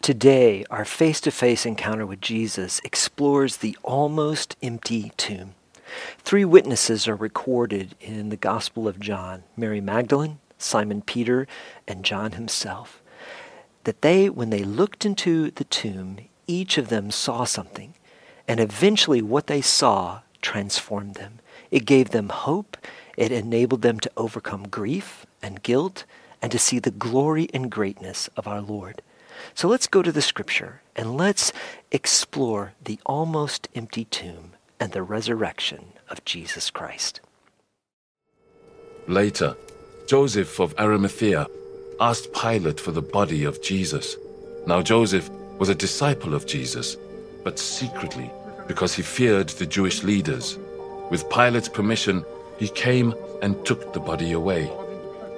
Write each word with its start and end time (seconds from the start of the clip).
Today, 0.00 0.64
our 0.70 0.84
face 0.84 1.20
to 1.22 1.30
face 1.30 1.66
encounter 1.66 2.06
with 2.06 2.20
Jesus 2.20 2.80
explores 2.82 3.58
the 3.58 3.76
almost 3.82 4.56
empty 4.62 5.12
tomb. 5.16 5.54
Three 6.18 6.44
witnesses 6.44 7.06
are 7.08 7.16
recorded 7.16 7.94
in 8.00 8.30
the 8.30 8.36
Gospel 8.36 8.88
of 8.88 9.00
John 9.00 9.42
Mary 9.56 9.80
Magdalene, 9.80 10.38
Simon 10.56 11.02
Peter, 11.02 11.46
and 11.86 12.04
John 12.04 12.32
himself. 12.32 13.02
That 13.84 14.00
they, 14.00 14.30
when 14.30 14.50
they 14.50 14.64
looked 14.64 15.04
into 15.04 15.50
the 15.50 15.64
tomb, 15.64 16.18
each 16.46 16.78
of 16.78 16.88
them 16.88 17.10
saw 17.10 17.44
something, 17.44 17.94
and 18.46 18.60
eventually 18.60 19.20
what 19.20 19.46
they 19.46 19.60
saw 19.60 20.20
transformed 20.40 21.16
them. 21.16 21.40
It 21.70 21.84
gave 21.84 22.10
them 22.10 22.30
hope, 22.30 22.78
it 23.16 23.32
enabled 23.32 23.82
them 23.82 24.00
to 24.00 24.12
overcome 24.16 24.68
grief 24.68 25.26
and 25.42 25.62
guilt, 25.62 26.04
and 26.40 26.50
to 26.52 26.58
see 26.58 26.78
the 26.78 26.90
glory 26.90 27.48
and 27.52 27.70
greatness 27.70 28.30
of 28.36 28.46
our 28.46 28.62
Lord. 28.62 29.02
So 29.54 29.68
let's 29.68 29.86
go 29.86 30.02
to 30.02 30.12
the 30.12 30.22
scripture 30.22 30.80
and 30.96 31.16
let's 31.16 31.52
explore 31.90 32.72
the 32.82 32.98
almost 33.06 33.68
empty 33.74 34.04
tomb 34.04 34.52
and 34.80 34.92
the 34.92 35.02
resurrection 35.02 35.92
of 36.08 36.24
Jesus 36.24 36.70
Christ. 36.70 37.20
Later, 39.06 39.56
Joseph 40.06 40.58
of 40.60 40.74
Arimathea 40.78 41.46
asked 42.00 42.32
Pilate 42.32 42.78
for 42.80 42.92
the 42.92 43.02
body 43.02 43.44
of 43.44 43.62
Jesus. 43.62 44.16
Now, 44.66 44.82
Joseph 44.82 45.28
was 45.58 45.68
a 45.68 45.74
disciple 45.74 46.34
of 46.34 46.46
Jesus, 46.46 46.96
but 47.42 47.58
secretly 47.58 48.30
because 48.68 48.94
he 48.94 49.02
feared 49.02 49.48
the 49.48 49.66
Jewish 49.66 50.04
leaders. 50.04 50.58
With 51.10 51.28
Pilate's 51.30 51.68
permission, 51.68 52.24
he 52.58 52.68
came 52.68 53.14
and 53.42 53.64
took 53.64 53.92
the 53.92 54.00
body 54.00 54.32
away. 54.32 54.70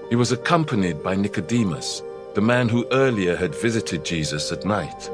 He 0.08 0.16
was 0.16 0.32
accompanied 0.32 1.02
by 1.02 1.14
Nicodemus, 1.14 2.02
the 2.34 2.40
man 2.40 2.68
who 2.68 2.86
earlier 2.92 3.34
had 3.34 3.54
visited 3.54 4.04
Jesus 4.04 4.52
at 4.52 4.64
night. 4.64 5.10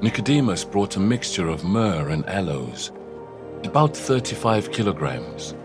Nicodemus 0.00 0.64
brought 0.64 0.94
a 0.94 1.00
mixture 1.00 1.48
of 1.48 1.64
myrrh 1.64 2.10
and 2.10 2.24
aloes, 2.28 2.92
about 3.64 3.96
35 3.96 4.70
kilograms. 4.70 5.56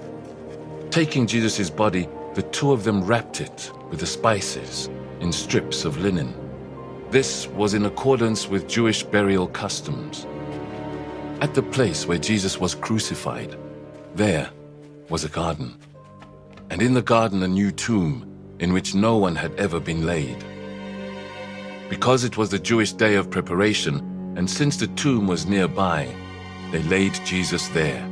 Taking 0.89 1.27
Jesus' 1.27 1.69
body, 1.69 2.09
the 2.33 2.41
two 2.41 2.71
of 2.71 2.83
them 2.83 3.03
wrapped 3.03 3.41
it 3.41 3.71
with 3.91 3.99
the 3.99 4.07
spices 4.07 4.89
in 5.19 5.31
strips 5.31 5.85
of 5.85 5.99
linen. 5.99 6.33
This 7.11 7.47
was 7.49 7.75
in 7.75 7.85
accordance 7.85 8.47
with 8.47 8.67
Jewish 8.67 9.03
burial 9.03 9.45
customs. 9.45 10.25
At 11.41 11.53
the 11.53 11.61
place 11.61 12.07
where 12.07 12.17
Jesus 12.17 12.59
was 12.59 12.73
crucified, 12.73 13.55
there 14.15 14.49
was 15.09 15.23
a 15.23 15.29
garden, 15.29 15.77
in 16.83 16.93
the 16.93 17.01
garden 17.01 17.41
a 17.43 17.47
new 17.47 17.71
tomb 17.71 18.29
in 18.59 18.73
which 18.73 18.93
no 18.93 19.15
one 19.15 19.37
had 19.37 19.53
ever 19.55 19.79
been 19.79 20.05
laid. 20.05 20.43
Because 21.89 22.25
it 22.25 22.35
was 22.35 22.49
the 22.49 22.59
Jewish 22.59 22.91
day 22.91 23.15
of 23.15 23.29
preparation, 23.29 24.35
and 24.35 24.49
since 24.49 24.75
the 24.75 24.87
tomb 24.87 25.25
was 25.25 25.45
nearby, 25.45 26.13
they 26.73 26.83
laid 26.83 27.13
Jesus 27.23 27.69
there. 27.69 28.05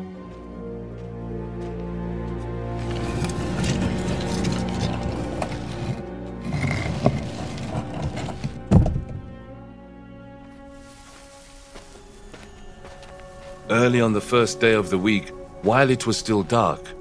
Early 13.69 13.99
on 13.99 14.13
the 14.13 14.21
first 14.21 14.61
day 14.61 14.75
of 14.75 14.89
the 14.89 14.97
week, 14.97 15.27
while 15.61 15.89
it 15.89 16.07
was 16.07 16.17
still 16.17 16.43
dark, 16.43 17.00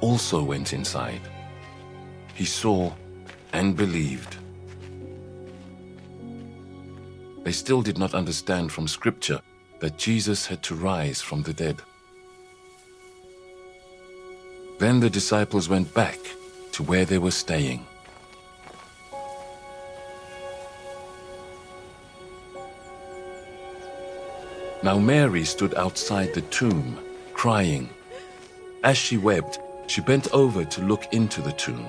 also 0.00 0.42
went 0.42 0.72
inside. 0.72 1.20
He 2.34 2.44
saw 2.44 2.92
and 3.52 3.76
believed. 3.76 4.36
They 7.42 7.52
still 7.52 7.82
did 7.82 7.98
not 7.98 8.14
understand 8.14 8.70
from 8.70 8.86
Scripture 8.86 9.40
that 9.80 9.98
Jesus 9.98 10.46
had 10.46 10.62
to 10.64 10.74
rise 10.74 11.20
from 11.20 11.42
the 11.42 11.54
dead. 11.54 11.82
Then 14.78 15.00
the 15.00 15.10
disciples 15.10 15.68
went 15.68 15.92
back 15.94 16.18
to 16.72 16.82
where 16.82 17.04
they 17.04 17.18
were 17.18 17.30
staying. 17.30 17.86
Now 24.82 24.98
Mary 24.98 25.44
stood 25.44 25.74
outside 25.74 26.32
the 26.32 26.40
tomb, 26.42 26.98
crying. 27.34 27.90
As 28.82 28.96
she 28.96 29.18
wept, 29.18 29.58
she 29.90 30.00
bent 30.00 30.32
over 30.32 30.64
to 30.64 30.82
look 30.82 31.12
into 31.12 31.42
the 31.42 31.50
tomb 31.50 31.84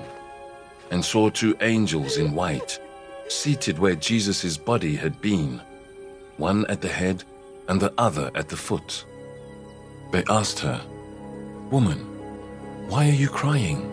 and 0.90 1.04
saw 1.04 1.30
two 1.30 1.56
angels 1.60 2.16
in 2.16 2.34
white 2.34 2.80
seated 3.28 3.78
where 3.78 3.94
Jesus' 3.94 4.56
body 4.56 4.96
had 4.96 5.20
been, 5.20 5.62
one 6.36 6.66
at 6.66 6.80
the 6.80 6.88
head 6.88 7.22
and 7.68 7.80
the 7.80 7.94
other 7.96 8.28
at 8.34 8.48
the 8.48 8.56
foot. 8.56 9.04
They 10.10 10.24
asked 10.28 10.58
her, 10.58 10.80
Woman, 11.70 12.00
why 12.88 13.08
are 13.08 13.20
you 13.24 13.28
crying? 13.28 13.88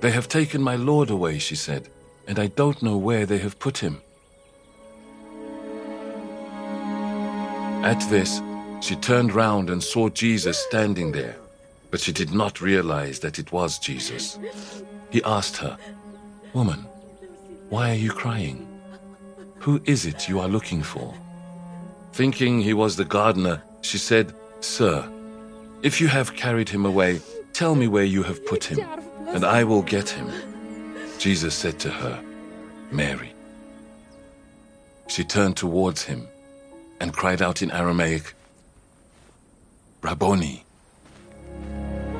They 0.00 0.10
have 0.10 0.26
taken 0.26 0.62
my 0.62 0.76
Lord 0.76 1.10
away, 1.10 1.38
she 1.38 1.54
said, 1.54 1.90
and 2.26 2.38
I 2.38 2.46
don't 2.46 2.82
know 2.82 2.96
where 2.96 3.26
they 3.26 3.38
have 3.38 3.58
put 3.58 3.76
him. 3.76 4.00
At 7.84 8.00
this, 8.08 8.40
she 8.80 8.96
turned 8.96 9.34
round 9.34 9.68
and 9.68 9.82
saw 9.82 10.08
Jesus 10.08 10.56
standing 10.58 11.12
there, 11.12 11.36
but 11.90 12.00
she 12.00 12.12
did 12.12 12.32
not 12.32 12.60
realize 12.60 13.20
that 13.20 13.38
it 13.38 13.52
was 13.52 13.78
Jesus. 13.78 14.38
He 15.10 15.22
asked 15.22 15.56
her, 15.58 15.76
Woman, 16.52 16.86
why 17.68 17.90
are 17.90 17.94
you 17.94 18.12
crying? 18.12 18.66
Who 19.60 19.80
is 19.84 20.06
it 20.06 20.28
you 20.28 20.40
are 20.40 20.48
looking 20.48 20.82
for? 20.82 21.14
Thinking 22.12 22.60
he 22.60 22.74
was 22.74 22.96
the 22.96 23.04
gardener, 23.04 23.62
she 23.82 23.98
said, 23.98 24.34
Sir, 24.60 25.08
if 25.82 26.00
you 26.00 26.08
have 26.08 26.34
carried 26.34 26.68
him 26.68 26.84
away, 26.84 27.20
tell 27.52 27.74
me 27.74 27.86
where 27.88 28.04
you 28.04 28.22
have 28.22 28.44
put 28.46 28.64
him, 28.64 28.80
and 29.28 29.44
I 29.44 29.64
will 29.64 29.82
get 29.82 30.08
him. 30.08 30.30
Jesus 31.18 31.54
said 31.54 31.78
to 31.80 31.90
her, 31.90 32.22
Mary. 32.90 33.32
She 35.08 35.24
turned 35.24 35.56
towards 35.56 36.04
him 36.04 36.28
and 37.00 37.12
cried 37.12 37.42
out 37.42 37.62
in 37.62 37.70
Aramaic, 37.70 38.34
Rabboni, 40.02 40.64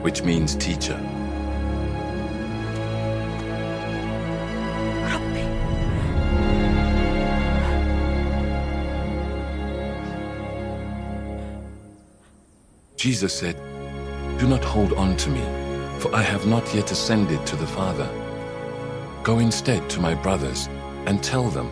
which 0.08 0.22
means 0.22 0.54
teacher. 0.54 0.98
Jesus 12.96 13.38
said, 13.38 13.54
Do 14.38 14.48
not 14.48 14.64
hold 14.64 14.94
on 14.94 15.14
to 15.18 15.28
me, 15.28 15.42
for 15.98 16.14
I 16.14 16.22
have 16.22 16.46
not 16.46 16.74
yet 16.74 16.90
ascended 16.90 17.46
to 17.46 17.56
the 17.56 17.66
Father. 17.66 18.08
Go 19.22 19.40
instead 19.40 19.90
to 19.90 20.00
my 20.00 20.14
brothers 20.14 20.70
and 21.04 21.22
tell 21.22 21.50
them, 21.50 21.70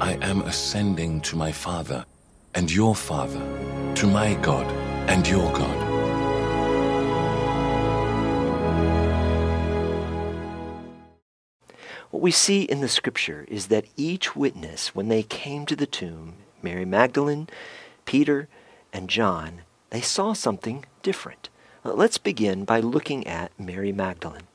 I 0.00 0.14
am 0.22 0.42
ascending 0.42 1.20
to 1.20 1.36
my 1.36 1.52
Father 1.52 2.04
and 2.56 2.68
your 2.68 2.96
Father, 2.96 3.42
to 3.94 4.08
my 4.08 4.34
God 4.42 4.66
and 5.08 5.24
your 5.28 5.52
God. 5.52 5.85
We 12.26 12.32
see 12.32 12.62
in 12.62 12.80
the 12.80 12.88
scripture 12.88 13.46
is 13.46 13.68
that 13.68 13.86
each 13.96 14.34
witness, 14.34 14.96
when 14.96 15.06
they 15.06 15.22
came 15.22 15.64
to 15.64 15.76
the 15.76 15.86
tomb, 15.86 16.34
Mary 16.60 16.84
Magdalene, 16.84 17.48
Peter, 18.04 18.48
and 18.92 19.08
John, 19.08 19.60
they 19.90 20.00
saw 20.00 20.32
something 20.32 20.84
different. 21.04 21.50
Uh, 21.84 21.92
let's 21.92 22.18
begin 22.18 22.64
by 22.64 22.80
looking 22.80 23.24
at 23.28 23.52
Mary 23.60 23.92
Magdalene. 23.92 24.48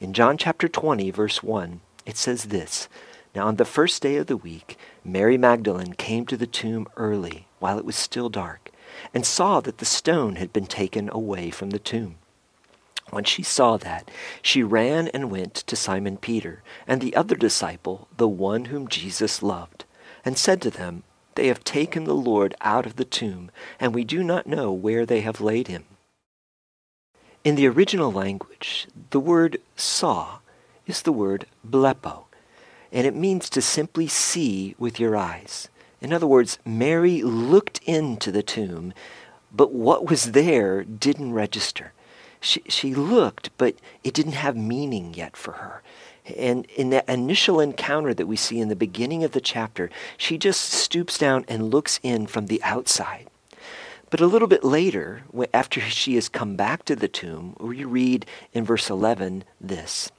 In 0.00 0.12
John 0.12 0.36
chapter 0.36 0.66
20, 0.66 1.12
verse 1.12 1.40
1, 1.40 1.80
it 2.04 2.16
says 2.16 2.46
this 2.46 2.88
Now 3.32 3.46
on 3.46 3.58
the 3.58 3.64
first 3.64 4.02
day 4.02 4.16
of 4.16 4.26
the 4.26 4.36
week, 4.36 4.76
Mary 5.04 5.38
Magdalene 5.38 5.92
came 5.92 6.26
to 6.26 6.36
the 6.36 6.48
tomb 6.48 6.88
early, 6.96 7.46
while 7.60 7.78
it 7.78 7.84
was 7.84 7.94
still 7.94 8.28
dark, 8.28 8.72
and 9.14 9.24
saw 9.24 9.60
that 9.60 9.78
the 9.78 9.84
stone 9.84 10.34
had 10.34 10.52
been 10.52 10.66
taken 10.66 11.08
away 11.10 11.50
from 11.50 11.70
the 11.70 11.78
tomb. 11.78 12.16
When 13.10 13.24
she 13.24 13.42
saw 13.42 13.76
that, 13.76 14.10
she 14.42 14.62
ran 14.62 15.08
and 15.08 15.30
went 15.30 15.54
to 15.54 15.76
Simon 15.76 16.16
Peter 16.16 16.62
and 16.86 17.00
the 17.00 17.14
other 17.14 17.36
disciple, 17.36 18.08
the 18.16 18.28
one 18.28 18.66
whom 18.66 18.88
Jesus 18.88 19.42
loved, 19.42 19.84
and 20.24 20.38
said 20.38 20.62
to 20.62 20.70
them, 20.70 21.02
They 21.34 21.48
have 21.48 21.64
taken 21.64 22.04
the 22.04 22.14
Lord 22.14 22.54
out 22.60 22.86
of 22.86 22.96
the 22.96 23.04
tomb, 23.04 23.50
and 23.78 23.94
we 23.94 24.04
do 24.04 24.22
not 24.22 24.46
know 24.46 24.72
where 24.72 25.04
they 25.04 25.20
have 25.20 25.40
laid 25.40 25.68
him. 25.68 25.84
In 27.44 27.56
the 27.56 27.68
original 27.68 28.10
language, 28.10 28.88
the 29.10 29.20
word 29.20 29.58
saw 29.76 30.38
is 30.86 31.02
the 31.02 31.12
word 31.12 31.46
blepo, 31.66 32.24
and 32.90 33.06
it 33.06 33.14
means 33.14 33.50
to 33.50 33.60
simply 33.60 34.08
see 34.08 34.74
with 34.78 34.98
your 34.98 35.14
eyes. 35.14 35.68
In 36.00 36.12
other 36.12 36.26
words, 36.26 36.58
Mary 36.64 37.22
looked 37.22 37.80
into 37.84 38.32
the 38.32 38.42
tomb, 38.42 38.94
but 39.52 39.72
what 39.72 40.08
was 40.08 40.32
there 40.32 40.84
didn't 40.84 41.32
register 41.34 41.92
she, 42.44 42.62
she 42.68 42.94
looked, 42.94 43.50
but 43.56 43.74
it 44.02 44.14
didn't 44.14 44.32
have 44.32 44.56
meaning 44.56 45.14
yet 45.14 45.36
for 45.36 45.52
her. 45.52 45.82
And 46.36 46.66
in 46.76 46.90
that 46.90 47.08
initial 47.08 47.58
encounter 47.58 48.14
that 48.14 48.26
we 48.26 48.36
see 48.36 48.60
in 48.60 48.68
the 48.68 48.76
beginning 48.76 49.24
of 49.24 49.32
the 49.32 49.40
chapter, 49.40 49.90
she 50.16 50.38
just 50.38 50.60
stoops 50.60 51.18
down 51.18 51.44
and 51.48 51.70
looks 51.70 51.98
in 52.02 52.26
from 52.26 52.46
the 52.46 52.62
outside. 52.62 53.28
But 54.10 54.20
a 54.20 54.26
little 54.26 54.46
bit 54.46 54.62
later, 54.62 55.22
after 55.52 55.80
she 55.80 56.14
has 56.14 56.28
come 56.28 56.54
back 56.54 56.84
to 56.84 56.94
the 56.94 57.08
tomb, 57.08 57.56
we 57.58 57.84
read 57.84 58.26
in 58.52 58.64
verse 58.64 58.88
11 58.88 59.44
this 59.60 60.10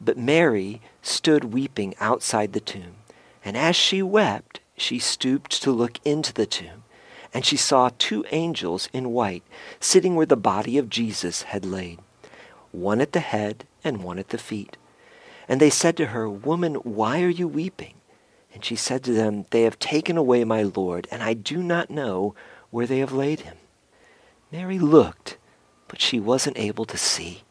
But 0.00 0.16
Mary 0.16 0.80
stood 1.02 1.52
weeping 1.52 1.94
outside 2.00 2.52
the 2.52 2.60
tomb, 2.60 2.96
and 3.44 3.56
as 3.56 3.76
she 3.76 4.02
wept, 4.02 4.60
she 4.76 4.98
stooped 4.98 5.62
to 5.62 5.70
look 5.70 5.98
into 6.04 6.32
the 6.32 6.46
tomb 6.46 6.84
and 7.32 7.44
she 7.44 7.56
saw 7.56 7.90
two 7.98 8.24
angels 8.30 8.88
in 8.92 9.12
white 9.12 9.42
sitting 9.80 10.14
where 10.14 10.26
the 10.26 10.36
body 10.36 10.78
of 10.78 10.90
Jesus 10.90 11.42
had 11.42 11.64
laid, 11.64 11.98
one 12.72 13.00
at 13.00 13.12
the 13.12 13.20
head 13.20 13.64
and 13.84 14.02
one 14.02 14.18
at 14.18 14.28
the 14.30 14.38
feet. 14.38 14.76
And 15.48 15.60
they 15.60 15.70
said 15.70 15.96
to 15.98 16.06
her, 16.06 16.28
Woman, 16.28 16.74
why 16.76 17.22
are 17.22 17.28
you 17.28 17.46
weeping? 17.46 17.94
And 18.52 18.64
she 18.64 18.74
said 18.74 19.04
to 19.04 19.12
them, 19.12 19.44
They 19.50 19.62
have 19.62 19.78
taken 19.78 20.16
away 20.16 20.42
my 20.44 20.62
Lord, 20.62 21.06
and 21.10 21.22
I 21.22 21.34
do 21.34 21.62
not 21.62 21.90
know 21.90 22.34
where 22.70 22.86
they 22.86 23.00
have 23.00 23.12
laid 23.12 23.40
him. 23.40 23.58
Mary 24.50 24.78
looked, 24.78 25.36
but 25.88 26.00
she 26.00 26.18
wasn't 26.18 26.58
able 26.58 26.86
to 26.86 26.96
see. 26.96 27.42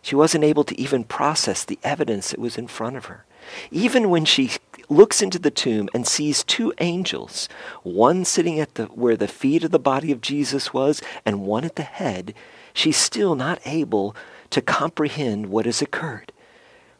She 0.00 0.14
wasn't 0.14 0.44
able 0.44 0.64
to 0.64 0.80
even 0.80 1.04
process 1.04 1.64
the 1.64 1.78
evidence 1.82 2.30
that 2.30 2.40
was 2.40 2.56
in 2.56 2.68
front 2.68 2.96
of 2.96 3.04
her. 3.04 3.25
Even 3.70 4.10
when 4.10 4.24
she 4.24 4.50
looks 4.88 5.22
into 5.22 5.38
the 5.38 5.50
tomb 5.50 5.88
and 5.94 6.06
sees 6.06 6.44
two 6.44 6.72
angels, 6.78 7.48
one 7.82 8.24
sitting 8.24 8.60
at 8.60 8.74
the 8.74 8.86
where 8.86 9.16
the 9.16 9.28
feet 9.28 9.64
of 9.64 9.70
the 9.70 9.78
body 9.78 10.12
of 10.12 10.20
Jesus 10.20 10.72
was 10.72 11.02
and 11.24 11.42
one 11.46 11.64
at 11.64 11.76
the 11.76 11.82
head, 11.82 12.34
she's 12.72 12.96
still 12.96 13.34
not 13.34 13.60
able 13.64 14.14
to 14.50 14.60
comprehend 14.60 15.46
what 15.46 15.66
has 15.66 15.82
occurred. 15.82 16.32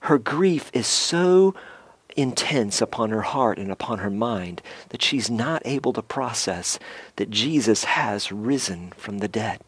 Her 0.00 0.18
grief 0.18 0.70
is 0.72 0.86
so 0.86 1.54
intense 2.16 2.80
upon 2.80 3.10
her 3.10 3.22
heart 3.22 3.58
and 3.58 3.70
upon 3.70 3.98
her 3.98 4.10
mind 4.10 4.62
that 4.88 5.02
she's 5.02 5.30
not 5.30 5.62
able 5.64 5.92
to 5.92 6.02
process 6.02 6.78
that 7.16 7.30
Jesus 7.30 7.84
has 7.84 8.32
risen 8.32 8.92
from 8.96 9.18
the 9.18 9.28
dead. 9.28 9.60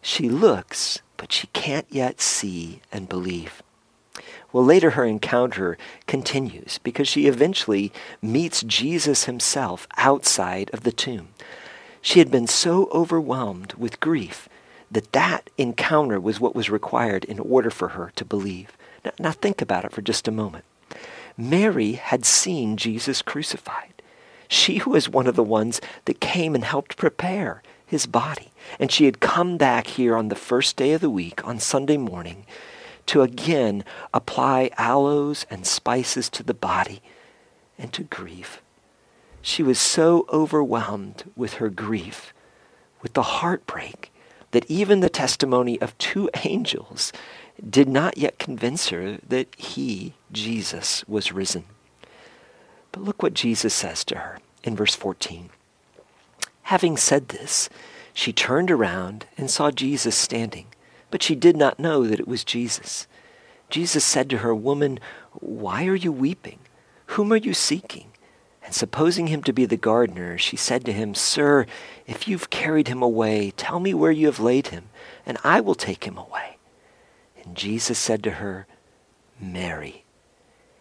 She 0.00 0.28
looks, 0.28 1.00
but 1.16 1.32
she 1.32 1.48
can't 1.48 1.86
yet 1.90 2.20
see 2.20 2.80
and 2.90 3.08
believe. 3.08 3.62
Well, 4.52 4.64
later 4.64 4.90
her 4.90 5.04
encounter 5.04 5.76
continues 6.06 6.78
because 6.78 7.06
she 7.06 7.26
eventually 7.26 7.92
meets 8.22 8.62
Jesus 8.62 9.24
himself 9.24 9.86
outside 9.96 10.70
of 10.72 10.84
the 10.84 10.92
tomb. 10.92 11.28
She 12.00 12.18
had 12.18 12.30
been 12.30 12.46
so 12.46 12.88
overwhelmed 12.92 13.74
with 13.74 14.00
grief 14.00 14.48
that 14.90 15.12
that 15.12 15.50
encounter 15.58 16.18
was 16.18 16.40
what 16.40 16.54
was 16.54 16.70
required 16.70 17.24
in 17.24 17.38
order 17.38 17.70
for 17.70 17.88
her 17.88 18.10
to 18.16 18.24
believe. 18.24 18.76
Now, 19.04 19.12
now 19.18 19.32
think 19.32 19.60
about 19.60 19.84
it 19.84 19.92
for 19.92 20.00
just 20.00 20.26
a 20.26 20.32
moment. 20.32 20.64
Mary 21.36 21.92
had 21.92 22.24
seen 22.24 22.76
Jesus 22.76 23.22
crucified. 23.22 24.02
She 24.48 24.82
was 24.84 25.08
one 25.08 25.26
of 25.26 25.36
the 25.36 25.42
ones 25.42 25.80
that 26.06 26.20
came 26.20 26.54
and 26.54 26.64
helped 26.64 26.96
prepare 26.96 27.62
his 27.86 28.06
body. 28.06 28.50
And 28.80 28.90
she 28.90 29.04
had 29.04 29.20
come 29.20 29.56
back 29.56 29.86
here 29.86 30.16
on 30.16 30.28
the 30.28 30.34
first 30.34 30.76
day 30.76 30.92
of 30.92 31.00
the 31.00 31.10
week, 31.10 31.46
on 31.46 31.58
Sunday 31.58 31.96
morning, 31.96 32.46
to 33.08 33.22
again 33.22 33.84
apply 34.14 34.70
aloes 34.78 35.46
and 35.50 35.66
spices 35.66 36.28
to 36.30 36.42
the 36.42 36.54
body 36.54 37.02
and 37.78 37.92
to 37.92 38.04
grief. 38.04 38.62
She 39.42 39.62
was 39.62 39.78
so 39.78 40.26
overwhelmed 40.32 41.24
with 41.36 41.54
her 41.54 41.70
grief, 41.70 42.32
with 43.02 43.14
the 43.14 43.22
heartbreak, 43.22 44.12
that 44.50 44.70
even 44.70 45.00
the 45.00 45.08
testimony 45.08 45.80
of 45.80 45.96
two 45.98 46.30
angels 46.44 47.12
did 47.68 47.88
not 47.88 48.18
yet 48.18 48.38
convince 48.38 48.88
her 48.88 49.18
that 49.26 49.54
he, 49.56 50.14
Jesus, 50.30 51.06
was 51.08 51.32
risen. 51.32 51.64
But 52.92 53.02
look 53.02 53.22
what 53.22 53.34
Jesus 53.34 53.74
says 53.74 54.04
to 54.04 54.18
her 54.18 54.38
in 54.62 54.76
verse 54.76 54.94
14. 54.94 55.50
Having 56.64 56.96
said 56.98 57.28
this, 57.28 57.68
she 58.12 58.32
turned 58.32 58.70
around 58.70 59.26
and 59.36 59.50
saw 59.50 59.70
Jesus 59.70 60.16
standing 60.16 60.66
but 61.10 61.22
she 61.22 61.34
did 61.34 61.56
not 61.56 61.78
know 61.78 62.06
that 62.06 62.20
it 62.20 62.28
was 62.28 62.44
Jesus. 62.44 63.06
Jesus 63.70 64.04
said 64.04 64.30
to 64.30 64.38
her, 64.38 64.54
Woman, 64.54 64.98
why 65.32 65.86
are 65.86 65.94
you 65.94 66.12
weeping? 66.12 66.58
Whom 67.06 67.32
are 67.32 67.36
you 67.36 67.54
seeking? 67.54 68.12
And 68.64 68.74
supposing 68.74 69.28
him 69.28 69.42
to 69.44 69.52
be 69.52 69.64
the 69.64 69.76
gardener, 69.76 70.36
she 70.36 70.56
said 70.56 70.84
to 70.84 70.92
him, 70.92 71.14
Sir, 71.14 71.66
if 72.06 72.28
you've 72.28 72.50
carried 72.50 72.88
him 72.88 73.02
away, 73.02 73.52
tell 73.56 73.80
me 73.80 73.94
where 73.94 74.10
you 74.10 74.26
have 74.26 74.40
laid 74.40 74.68
him, 74.68 74.90
and 75.24 75.38
I 75.42 75.60
will 75.60 75.74
take 75.74 76.04
him 76.04 76.18
away. 76.18 76.58
And 77.42 77.56
Jesus 77.56 77.98
said 77.98 78.22
to 78.24 78.32
her, 78.32 78.66
Mary. 79.40 80.04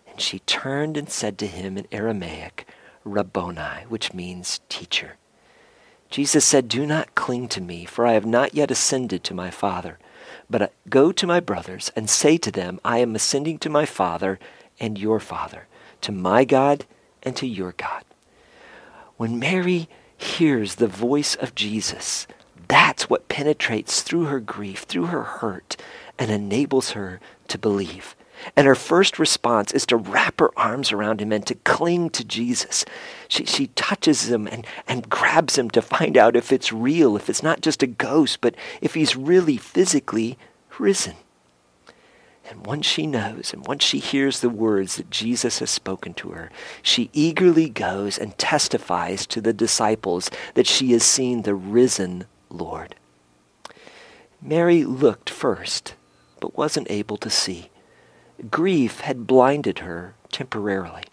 And 0.09 0.19
she 0.19 0.39
turned 0.39 0.97
and 0.97 1.09
said 1.09 1.37
to 1.37 1.47
him 1.47 1.77
in 1.77 1.87
Aramaic, 1.91 2.67
Rabboni, 3.05 3.85
which 3.87 4.13
means 4.13 4.59
teacher. 4.67 5.15
Jesus 6.09 6.43
said, 6.45 6.67
Do 6.67 6.85
not 6.85 7.15
cling 7.15 7.47
to 7.49 7.61
me, 7.61 7.85
for 7.85 8.05
I 8.05 8.13
have 8.13 8.25
not 8.25 8.53
yet 8.53 8.71
ascended 8.71 9.23
to 9.25 9.33
my 9.33 9.51
Father. 9.51 9.97
But 10.49 10.61
uh, 10.61 10.67
go 10.89 11.11
to 11.11 11.27
my 11.27 11.39
brothers 11.39 11.91
and 11.95 12.09
say 12.09 12.37
to 12.37 12.51
them, 12.51 12.79
I 12.85 12.99
am 12.99 13.15
ascending 13.15 13.59
to 13.59 13.69
my 13.69 13.85
Father 13.85 14.39
and 14.79 14.97
your 14.97 15.19
Father, 15.19 15.67
to 16.01 16.11
my 16.11 16.45
God 16.45 16.85
and 17.23 17.35
to 17.35 17.47
your 17.47 17.73
God. 17.73 18.03
When 19.17 19.39
Mary 19.39 19.89
hears 20.15 20.75
the 20.75 20.87
voice 20.87 21.35
of 21.35 21.55
Jesus, 21.55 22.27
that's 22.67 23.09
what 23.09 23.29
penetrates 23.29 24.01
through 24.01 24.25
her 24.25 24.39
grief, 24.39 24.83
through 24.83 25.07
her 25.07 25.23
hurt, 25.23 25.77
and 26.19 26.31
enables 26.31 26.91
her 26.91 27.19
to 27.47 27.57
believe. 27.57 28.15
And 28.55 28.67
her 28.67 28.75
first 28.75 29.19
response 29.19 29.71
is 29.71 29.85
to 29.87 29.97
wrap 29.97 30.39
her 30.39 30.51
arms 30.57 30.91
around 30.91 31.21
him 31.21 31.31
and 31.31 31.45
to 31.47 31.55
cling 31.55 32.09
to 32.11 32.23
Jesus. 32.23 32.85
She, 33.27 33.45
she 33.45 33.67
touches 33.67 34.29
him 34.29 34.47
and, 34.47 34.65
and 34.87 35.09
grabs 35.09 35.57
him 35.57 35.69
to 35.71 35.81
find 35.81 36.17
out 36.17 36.35
if 36.35 36.51
it's 36.51 36.71
real, 36.71 37.15
if 37.15 37.29
it's 37.29 37.43
not 37.43 37.61
just 37.61 37.83
a 37.83 37.87
ghost, 37.87 38.41
but 38.41 38.55
if 38.81 38.93
he's 38.93 39.15
really 39.15 39.57
physically 39.57 40.37
risen. 40.79 41.15
And 42.49 42.65
once 42.65 42.85
she 42.85 43.05
knows, 43.05 43.51
and 43.51 43.67
once 43.67 43.83
she 43.83 43.99
hears 43.99 44.39
the 44.39 44.49
words 44.49 44.95
that 44.95 45.09
Jesus 45.09 45.59
has 45.59 45.69
spoken 45.69 46.13
to 46.15 46.29
her, 46.29 46.49
she 46.81 47.09
eagerly 47.11 47.69
goes 47.69 48.17
and 48.17 48.37
testifies 48.37 49.25
to 49.27 49.41
the 49.41 49.51
disciples 49.51 50.29
that 50.53 50.67
she 50.67 50.93
has 50.93 51.03
seen 51.03 51.41
the 51.41 51.55
risen 51.55 52.25
Lord. 52.49 52.95
Mary 54.41 54.85
looked 54.85 55.29
first, 55.29 55.95
but 56.39 56.57
wasn't 56.57 56.89
able 56.89 57.17
to 57.17 57.29
see 57.29 57.69
grief 58.49 59.01
had 59.01 59.27
blinded 59.27 59.79
her 59.79 60.13
temporarily. 60.31 61.03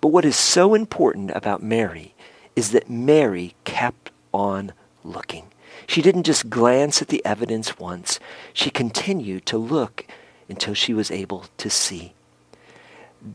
But 0.00 0.08
what 0.08 0.24
is 0.24 0.36
so 0.36 0.74
important 0.74 1.30
about 1.34 1.62
Mary 1.62 2.14
is 2.56 2.72
that 2.72 2.90
Mary 2.90 3.54
kept 3.64 4.10
on 4.32 4.72
looking. 5.04 5.46
She 5.86 6.02
didn't 6.02 6.24
just 6.24 6.50
glance 6.50 7.02
at 7.02 7.08
the 7.08 7.24
evidence 7.24 7.78
once, 7.78 8.20
she 8.52 8.70
continued 8.70 9.46
to 9.46 9.58
look 9.58 10.06
until 10.48 10.74
she 10.74 10.94
was 10.94 11.10
able 11.10 11.46
to 11.58 11.70
see. 11.70 12.12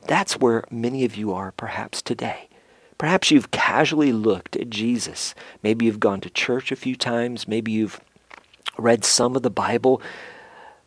That's 0.07 0.39
where 0.39 0.63
many 0.69 1.05
of 1.05 1.15
you 1.15 1.33
are 1.33 1.51
perhaps 1.51 2.01
today. 2.01 2.49
Perhaps 2.97 3.29
you've 3.29 3.51
casually 3.51 4.11
looked 4.11 4.55
at 4.55 4.69
Jesus. 4.69 5.35
Maybe 5.61 5.85
you've 5.85 5.99
gone 5.99 6.21
to 6.21 6.29
church 6.29 6.71
a 6.71 6.77
few 6.77 6.95
times. 6.95 7.47
Maybe 7.47 7.71
you've 7.71 7.99
read 8.77 9.03
some 9.03 9.35
of 9.35 9.43
the 9.43 9.49
Bible. 9.49 10.01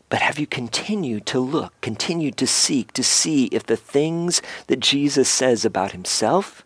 But 0.08 0.20
have 0.20 0.38
you 0.38 0.46
continued 0.46 1.26
to 1.26 1.38
look, 1.38 1.78
continued 1.80 2.36
to 2.38 2.46
seek, 2.46 2.92
to 2.92 3.02
see 3.02 3.46
if 3.46 3.66
the 3.66 3.76
things 3.76 4.40
that 4.68 4.80
Jesus 4.80 5.28
says 5.28 5.64
about 5.64 5.92
himself 5.92 6.64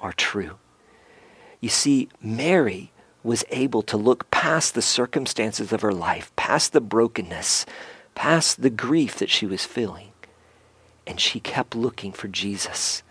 are 0.00 0.12
true? 0.12 0.58
You 1.60 1.68
see, 1.68 2.08
Mary 2.20 2.90
was 3.22 3.44
able 3.50 3.82
to 3.82 3.96
look 3.96 4.30
past 4.30 4.74
the 4.74 4.82
circumstances 4.82 5.72
of 5.72 5.82
her 5.82 5.92
life, 5.92 6.34
past 6.36 6.72
the 6.72 6.80
brokenness, 6.80 7.66
past 8.14 8.62
the 8.62 8.70
grief 8.70 9.18
that 9.18 9.30
she 9.30 9.46
was 9.46 9.64
feeling. 9.64 10.08
And 11.06 11.20
she 11.20 11.38
kept 11.38 11.74
looking 11.76 12.12
for 12.12 12.28
Jesus. 12.28 13.02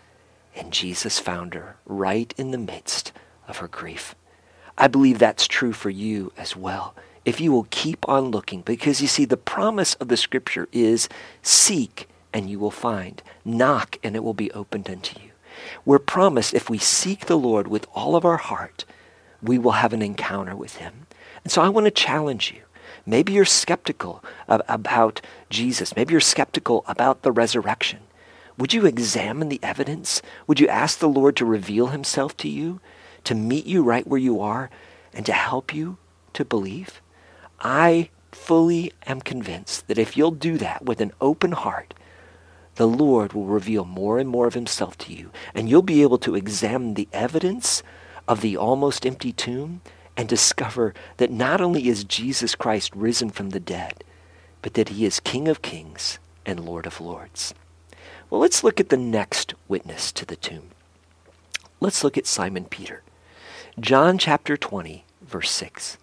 And 0.54 0.72
Jesus 0.72 1.18
found 1.18 1.54
her 1.54 1.76
right 1.86 2.34
in 2.36 2.50
the 2.50 2.58
midst 2.58 3.12
of 3.46 3.58
her 3.58 3.68
grief. 3.68 4.14
I 4.76 4.88
believe 4.88 5.18
that's 5.18 5.46
true 5.46 5.72
for 5.72 5.90
you 5.90 6.32
as 6.36 6.56
well. 6.56 6.94
If 7.24 7.40
you 7.40 7.52
will 7.52 7.66
keep 7.70 8.08
on 8.08 8.30
looking, 8.30 8.62
because 8.62 9.02
you 9.02 9.08
see, 9.08 9.24
the 9.24 9.36
promise 9.36 9.94
of 9.94 10.08
the 10.08 10.16
scripture 10.16 10.68
is 10.72 11.08
seek 11.42 12.08
and 12.32 12.48
you 12.48 12.58
will 12.58 12.70
find, 12.70 13.22
knock 13.44 13.98
and 14.02 14.16
it 14.16 14.24
will 14.24 14.34
be 14.34 14.50
opened 14.52 14.88
unto 14.88 15.20
you. 15.20 15.30
We're 15.84 15.98
promised 15.98 16.54
if 16.54 16.70
we 16.70 16.78
seek 16.78 17.26
the 17.26 17.38
Lord 17.38 17.68
with 17.68 17.86
all 17.94 18.16
of 18.16 18.24
our 18.24 18.38
heart, 18.38 18.84
we 19.42 19.58
will 19.58 19.72
have 19.72 19.92
an 19.92 20.02
encounter 20.02 20.56
with 20.56 20.76
him. 20.76 21.06
And 21.44 21.52
so 21.52 21.62
I 21.62 21.68
want 21.68 21.86
to 21.86 21.90
challenge 21.90 22.52
you. 22.52 22.62
Maybe 23.06 23.32
you're 23.32 23.44
skeptical 23.44 24.24
of, 24.48 24.62
about 24.68 25.20
Jesus. 25.48 25.96
Maybe 25.96 26.12
you're 26.12 26.20
skeptical 26.20 26.84
about 26.86 27.22
the 27.22 27.32
resurrection. 27.32 28.00
Would 28.58 28.74
you 28.74 28.84
examine 28.86 29.48
the 29.48 29.60
evidence? 29.62 30.22
Would 30.46 30.60
you 30.60 30.68
ask 30.68 30.98
the 30.98 31.08
Lord 31.08 31.36
to 31.36 31.44
reveal 31.44 31.88
himself 31.88 32.36
to 32.38 32.48
you, 32.48 32.80
to 33.24 33.34
meet 33.34 33.66
you 33.66 33.82
right 33.82 34.06
where 34.06 34.20
you 34.20 34.40
are, 34.40 34.70
and 35.14 35.24
to 35.26 35.32
help 35.32 35.74
you 35.74 35.96
to 36.34 36.44
believe? 36.44 37.00
I 37.60 38.10
fully 38.32 38.92
am 39.06 39.20
convinced 39.20 39.86
that 39.88 39.98
if 39.98 40.16
you'll 40.16 40.30
do 40.30 40.56
that 40.58 40.84
with 40.84 41.00
an 41.00 41.12
open 41.20 41.52
heart, 41.52 41.94
the 42.76 42.88
Lord 42.88 43.32
will 43.32 43.46
reveal 43.46 43.84
more 43.84 44.18
and 44.18 44.28
more 44.28 44.46
of 44.46 44.54
himself 44.54 44.96
to 44.98 45.12
you, 45.12 45.30
and 45.54 45.68
you'll 45.68 45.82
be 45.82 46.02
able 46.02 46.18
to 46.18 46.34
examine 46.34 46.94
the 46.94 47.08
evidence 47.12 47.82
of 48.26 48.40
the 48.40 48.56
almost 48.56 49.04
empty 49.04 49.32
tomb 49.32 49.82
and 50.16 50.28
discover 50.28 50.94
that 51.18 51.30
not 51.30 51.60
only 51.60 51.88
is 51.88 52.04
Jesus 52.04 52.54
Christ 52.54 52.94
risen 52.94 53.30
from 53.30 53.50
the 53.50 53.60
dead, 53.60 54.04
but 54.62 54.74
that 54.74 54.90
he 54.90 55.04
is 55.04 55.20
King 55.20 55.48
of 55.48 55.62
kings 55.62 56.18
and 56.46 56.60
Lord 56.60 56.86
of 56.86 57.00
lords. 57.00 57.54
Well, 58.28 58.40
let's 58.40 58.62
look 58.62 58.78
at 58.80 58.88
the 58.88 58.96
next 58.96 59.54
witness 59.68 60.12
to 60.12 60.24
the 60.24 60.36
tomb. 60.36 60.70
Let's 61.80 62.04
look 62.04 62.16
at 62.16 62.26
Simon 62.26 62.64
Peter. 62.64 63.02
John 63.78 64.18
chapter 64.18 64.56
20, 64.56 65.04
verse 65.22 65.50
6. 65.50 65.98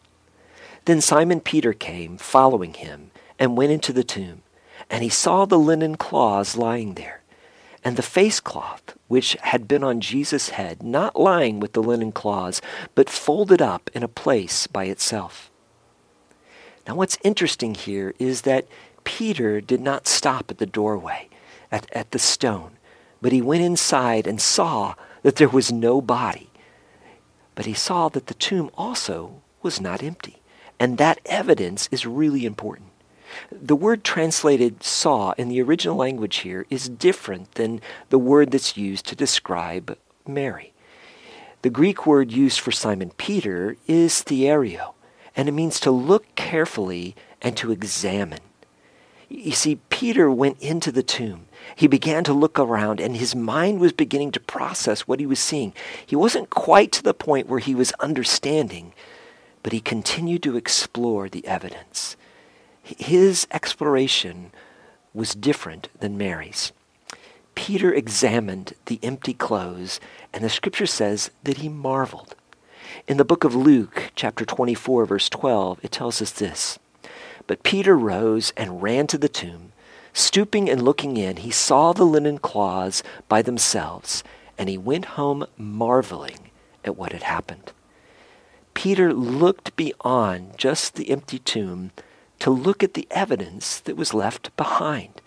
Then 0.88 1.02
Simon 1.02 1.42
Peter 1.42 1.74
came, 1.74 2.18
following 2.18 2.74
him, 2.74 3.12
and 3.38 3.58
went 3.58 3.74
into 3.74 3.92
the 3.92 4.06
tomb, 4.06 4.44
and 4.90 5.04
he 5.04 5.10
saw 5.10 5.44
the 5.44 5.60
linen 5.60 5.98
cloths 5.98 6.56
lying 6.56 6.94
there 6.94 7.24
and 7.84 7.98
the 7.98 8.02
face 8.02 8.40
cloth 8.40 8.96
which 9.10 9.36
had 9.42 9.68
been 9.68 9.84
on 9.84 10.00
Jesus' 10.00 10.52
head, 10.52 10.82
not 10.82 11.20
lying 11.20 11.60
with 11.60 11.74
the 11.74 11.84
linen 11.84 12.14
cloths, 12.14 12.62
but 12.96 13.10
folded 13.10 13.62
up 13.62 13.90
in 13.94 14.02
a 14.02 14.08
place 14.08 14.66
by 14.66 14.86
itself. 14.86 15.52
Now, 16.88 16.96
what's 16.96 17.18
interesting 17.22 17.76
here 17.76 18.14
is 18.18 18.44
that 18.44 18.66
Peter 19.04 19.60
did 19.60 19.82
not 19.82 20.08
stop 20.08 20.50
at 20.50 20.58
the 20.58 20.66
doorway, 20.66 21.28
at, 21.70 21.94
at 21.94 22.12
the 22.12 22.20
stone, 22.20 22.78
but 23.22 23.34
he 23.34 23.42
went 23.42 23.62
inside 23.62 24.26
and 24.26 24.40
saw 24.40 24.96
that 25.24 25.36
there 25.36 25.50
was 25.50 25.70
no 25.70 26.00
body. 26.00 26.50
But 27.56 27.66
he 27.66 27.74
saw 27.74 28.08
that 28.08 28.28
the 28.28 28.34
tomb 28.34 28.72
also 28.78 29.42
was 29.62 29.82
not 29.82 30.02
empty. 30.02 30.38
And 30.80 30.98
that 30.98 31.20
evidence 31.26 31.90
is 31.92 32.06
really 32.06 32.46
important. 32.46 32.90
The 33.52 33.76
word 33.76 34.04
translated 34.04 34.84
saw 34.84 35.34
in 35.38 35.50
the 35.50 35.62
original 35.62 35.96
language 35.96 36.38
here 36.38 36.66
is 36.70 36.90
different 36.90 37.54
than 37.54 37.82
the 38.10 38.20
word 38.20 38.52
that's 38.52 38.78
used 38.78 39.06
to 39.08 39.16
describe 39.16 39.98
Mary. 40.28 40.74
The 41.62 41.70
Greek 41.70 42.06
word 42.06 42.32
used 42.32 42.60
for 42.60 42.72
Simon 42.72 43.12
Peter 43.18 43.78
is 43.88 44.22
theario, 44.22 44.96
and 45.36 45.50
it 45.50 45.54
means 45.54 45.80
to 45.82 45.92
look 45.92 46.36
carefully 46.36 47.16
and 47.42 47.58
to 47.58 47.72
examine. 47.72 48.40
You 49.30 49.52
see, 49.52 49.80
Peter 49.90 50.32
went 50.32 50.60
into 50.62 50.92
the 50.92 51.04
tomb. 51.04 51.48
He 51.76 51.88
began 51.88 52.24
to 52.24 52.34
look 52.34 52.58
around, 52.58 53.02
and 53.02 53.18
his 53.18 53.36
mind 53.36 53.80
was 53.80 53.92
beginning 53.92 54.32
to 54.32 54.40
process 54.40 55.02
what 55.02 55.20
he 55.20 55.26
was 55.26 55.40
seeing. 55.40 55.74
He 56.06 56.16
wasn't 56.16 56.50
quite 56.50 56.92
to 56.94 57.04
the 57.04 57.14
point 57.14 57.48
where 57.48 57.60
he 57.60 57.76
was 57.76 57.92
understanding, 58.00 58.94
but 59.64 59.74
he 59.74 59.80
continued 59.80 60.44
to 60.44 60.58
explore 60.58 61.30
the 61.30 61.46
evidence 61.46 62.16
his 62.98 63.48
exploration 63.52 64.52
was 65.14 65.36
different 65.36 65.90
than 66.00 66.18
Mary's. 66.18 66.72
Peter 67.56 67.94
examined 67.94 68.74
the 68.86 69.00
empty 69.02 69.34
clothes, 69.34 70.00
and 70.34 70.44
the 70.44 70.50
scripture 70.50 70.86
says 70.86 71.32
that 71.44 71.58
he 71.58 71.70
marveled. 71.70 72.36
In 73.08 73.18
the 73.18 73.26
book 73.26 73.44
of 73.44 73.56
Luke, 73.56 74.12
chapter 74.16 74.46
24, 74.46 75.06
verse 75.06 75.30
12, 75.30 75.80
it 75.84 75.92
tells 75.92 76.22
us 76.22 76.32
this 76.32 76.80
But 77.48 77.64
Peter 77.64 77.98
rose 77.98 78.54
and 78.56 78.82
ran 78.82 79.08
to 79.08 79.18
the 79.18 79.30
tomb. 79.30 79.72
Stooping 80.14 80.70
and 80.70 80.82
looking 80.82 81.18
in, 81.18 81.38
he 81.38 81.52
saw 81.52 81.94
the 81.94 82.06
linen 82.06 82.40
cloths 82.40 83.04
by 83.28 83.42
themselves, 83.42 84.24
and 84.58 84.70
he 84.70 84.78
went 84.78 85.06
home 85.06 85.46
marveling 85.58 86.52
at 86.84 86.96
what 86.96 87.12
had 87.12 87.24
happened. 87.24 87.72
Peter 88.78 89.12
looked 89.12 89.76
beyond 89.76 90.56
just 90.56 90.94
the 90.94 91.10
empty 91.10 91.40
tomb 91.40 91.90
to 92.38 92.52
look 92.52 92.84
at 92.84 92.94
the 92.94 93.08
evidence 93.10 93.80
that 93.80 93.98
was 93.98 94.14
left 94.14 94.56
behind. 94.56 95.20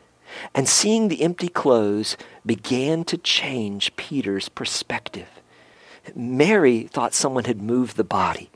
And 0.54 0.69
seeing 0.69 1.09
the 1.09 1.23
empty 1.23 1.49
clothes 1.49 2.16
began 2.47 3.02
to 3.07 3.19
change 3.19 3.97
Peter's 3.97 4.49
perspective. 4.49 5.26
Mary 6.14 6.85
thought 6.85 7.12
someone 7.12 7.47
had 7.47 7.61
moved 7.61 7.97
the 7.97 8.04
body, 8.04 8.50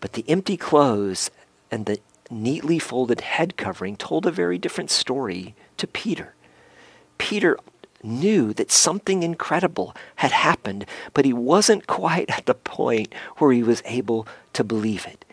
but 0.00 0.14
the 0.14 0.24
empty 0.26 0.56
clothes 0.56 1.30
and 1.70 1.84
the 1.84 1.98
neatly 2.30 2.78
folded 2.78 3.20
head 3.20 3.58
covering 3.58 3.96
told 3.96 4.24
a 4.24 4.30
very 4.30 4.56
different 4.56 4.90
story 4.90 5.54
to 5.76 5.86
Peter. 5.86 6.34
Peter 7.18 7.58
knew 8.02 8.52
that 8.54 8.70
something 8.70 9.22
incredible 9.22 9.94
had 10.16 10.32
happened, 10.32 10.86
but 11.14 11.24
he 11.24 11.32
wasn't 11.32 11.86
quite 11.86 12.30
at 12.30 12.46
the 12.46 12.54
point 12.54 13.14
where 13.38 13.52
he 13.52 13.62
was 13.62 13.82
able 13.84 14.26
to 14.52 14.64
believe 14.64 15.06
it. 15.06 15.24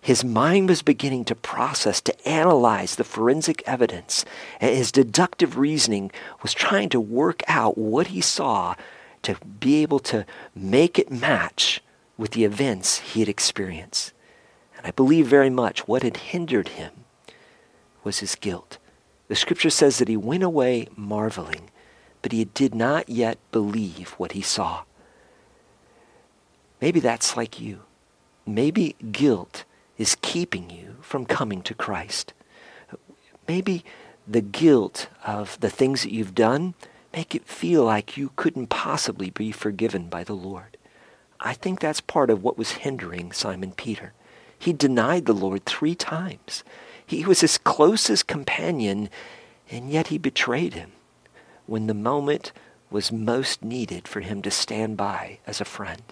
His 0.00 0.24
mind 0.24 0.68
was 0.68 0.82
beginning 0.82 1.24
to 1.26 1.36
process, 1.36 2.00
to 2.00 2.28
analyze 2.28 2.96
the 2.96 3.04
forensic 3.04 3.62
evidence, 3.66 4.24
and 4.60 4.74
his 4.74 4.90
deductive 4.90 5.56
reasoning 5.56 6.10
was 6.42 6.52
trying 6.52 6.88
to 6.88 7.00
work 7.00 7.42
out 7.46 7.78
what 7.78 8.08
he 8.08 8.20
saw 8.20 8.74
to 9.22 9.36
be 9.60 9.80
able 9.82 10.00
to 10.00 10.26
make 10.56 10.98
it 10.98 11.10
match 11.10 11.80
with 12.18 12.32
the 12.32 12.44
events 12.44 12.98
he 12.98 13.20
had 13.20 13.28
experienced. 13.28 14.12
And 14.76 14.86
I 14.86 14.90
believe 14.90 15.28
very 15.28 15.50
much 15.50 15.86
what 15.86 16.02
had 16.02 16.16
hindered 16.16 16.68
him 16.68 16.92
was 18.02 18.18
his 18.18 18.34
guilt. 18.34 18.78
The 19.28 19.36
scripture 19.36 19.70
says 19.70 19.98
that 19.98 20.08
he 20.08 20.16
went 20.16 20.42
away 20.42 20.88
marveling, 20.96 21.70
but 22.22 22.32
he 22.32 22.44
did 22.44 22.74
not 22.74 23.08
yet 23.08 23.38
believe 23.50 24.10
what 24.16 24.32
he 24.32 24.40
saw. 24.40 24.84
Maybe 26.80 27.00
that's 27.00 27.36
like 27.36 27.60
you. 27.60 27.80
Maybe 28.46 28.96
guilt 29.10 29.64
is 29.98 30.16
keeping 30.22 30.70
you 30.70 30.96
from 31.00 31.26
coming 31.26 31.62
to 31.62 31.74
Christ. 31.74 32.32
Maybe 33.46 33.84
the 34.26 34.40
guilt 34.40 35.08
of 35.26 35.58
the 35.60 35.70
things 35.70 36.02
that 36.02 36.12
you've 36.12 36.34
done 36.34 36.74
make 37.12 37.34
it 37.34 37.46
feel 37.46 37.84
like 37.84 38.16
you 38.16 38.30
couldn't 38.36 38.68
possibly 38.68 39.30
be 39.30 39.52
forgiven 39.52 40.08
by 40.08 40.24
the 40.24 40.34
Lord. 40.34 40.76
I 41.40 41.54
think 41.54 41.80
that's 41.80 42.00
part 42.00 42.30
of 42.30 42.42
what 42.42 42.56
was 42.56 42.72
hindering 42.72 43.32
Simon 43.32 43.72
Peter. 43.72 44.12
He 44.58 44.72
denied 44.72 45.26
the 45.26 45.32
Lord 45.32 45.66
three 45.66 45.96
times. 45.96 46.62
He 47.04 47.24
was 47.24 47.40
his 47.40 47.58
closest 47.58 48.28
companion, 48.28 49.10
and 49.68 49.90
yet 49.90 50.06
he 50.06 50.18
betrayed 50.18 50.74
him 50.74 50.92
when 51.66 51.86
the 51.86 51.94
moment 51.94 52.52
was 52.90 53.10
most 53.10 53.64
needed 53.64 54.06
for 54.06 54.20
him 54.20 54.42
to 54.42 54.50
stand 54.50 54.96
by 54.96 55.38
as 55.46 55.60
a 55.60 55.64
friend. 55.64 56.02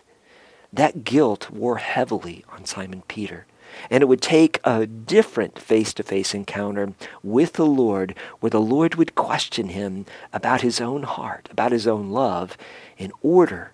That 0.73 1.05
guilt 1.05 1.51
wore 1.51 1.79
heavily 1.79 2.45
on 2.53 2.65
Simon 2.65 3.03
Peter. 3.09 3.47
And 3.89 4.03
it 4.03 4.07
would 4.07 4.23
take 4.23 4.59
a 4.65 4.87
different 4.87 5.59
face 5.59 5.93
to 5.95 6.03
face 6.03 6.35
encounter 6.35 6.93
with 7.23 7.53
the 7.53 7.67
Lord 7.67 8.17
where 8.41 8.51
the 8.51 8.61
Lord 8.61 8.97
would 8.97 9.15
question 9.15 9.69
him 9.69 10.07
about 10.33 10.63
his 10.63 10.81
own 10.81 11.05
heart, 11.05 11.49
about 11.53 11.71
his 11.71 11.87
own 11.87 12.11
love, 12.11 12.57
in 12.99 13.13
order 13.23 13.73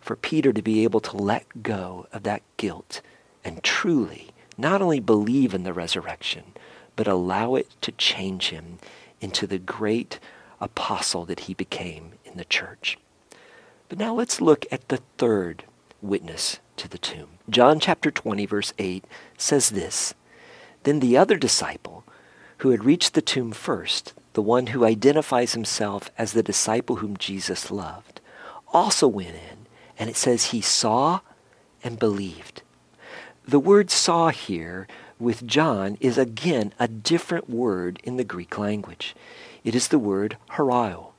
for 0.00 0.14
Peter 0.14 0.52
to 0.52 0.62
be 0.62 0.84
able 0.84 1.00
to 1.00 1.16
let 1.16 1.62
go 1.62 2.06
of 2.12 2.22
that 2.22 2.42
guilt 2.56 3.00
and 3.44 3.62
truly 3.62 4.28
not 4.56 4.82
only 4.82 5.00
believe 5.00 5.54
in 5.54 5.64
the 5.64 5.72
resurrection, 5.72 6.44
but 6.94 7.08
allow 7.08 7.54
it 7.54 7.68
to 7.80 7.92
change 7.92 8.50
him 8.50 8.78
into 9.20 9.46
the 9.46 9.58
great 9.58 10.18
apostle 10.62 11.24
that 11.26 11.40
he 11.40 11.54
became 11.54 12.12
in 12.24 12.36
the 12.36 12.44
church. 12.44 12.98
But 13.88 13.98
now 13.98 14.14
let's 14.14 14.40
look 14.40 14.64
at 14.72 14.88
the 14.88 15.00
third 15.18 15.64
witness 16.00 16.60
to 16.76 16.88
the 16.88 16.98
tomb. 16.98 17.28
John 17.50 17.80
chapter 17.80 18.10
20, 18.10 18.46
verse 18.46 18.72
8 18.78 19.04
says 19.36 19.70
this 19.70 20.14
Then 20.84 21.00
the 21.00 21.16
other 21.16 21.36
disciple, 21.36 22.04
who 22.58 22.70
had 22.70 22.84
reached 22.84 23.14
the 23.14 23.22
tomb 23.22 23.52
first, 23.52 24.14
the 24.32 24.42
one 24.42 24.68
who 24.68 24.84
identifies 24.84 25.52
himself 25.52 26.10
as 26.16 26.32
the 26.32 26.42
disciple 26.42 26.96
whom 26.96 27.16
Jesus 27.16 27.70
loved, 27.70 28.20
also 28.72 29.06
went 29.06 29.34
in, 29.34 29.66
and 29.98 30.08
it 30.08 30.16
says 30.16 30.46
he 30.46 30.60
saw 30.60 31.20
and 31.84 31.98
believed. 31.98 32.62
The 33.46 33.58
word 33.58 33.90
saw 33.90 34.28
here 34.30 34.86
with 35.18 35.46
John 35.46 35.98
is 36.00 36.18
again 36.18 36.72
a 36.78 36.88
different 36.88 37.50
word 37.50 38.00
in 38.04 38.16
the 38.16 38.24
Greek 38.24 38.58
language. 38.58 39.14
It 39.64 39.74
is 39.74 39.88
the 39.88 39.98
word 39.98 40.36
hario, 40.52 41.12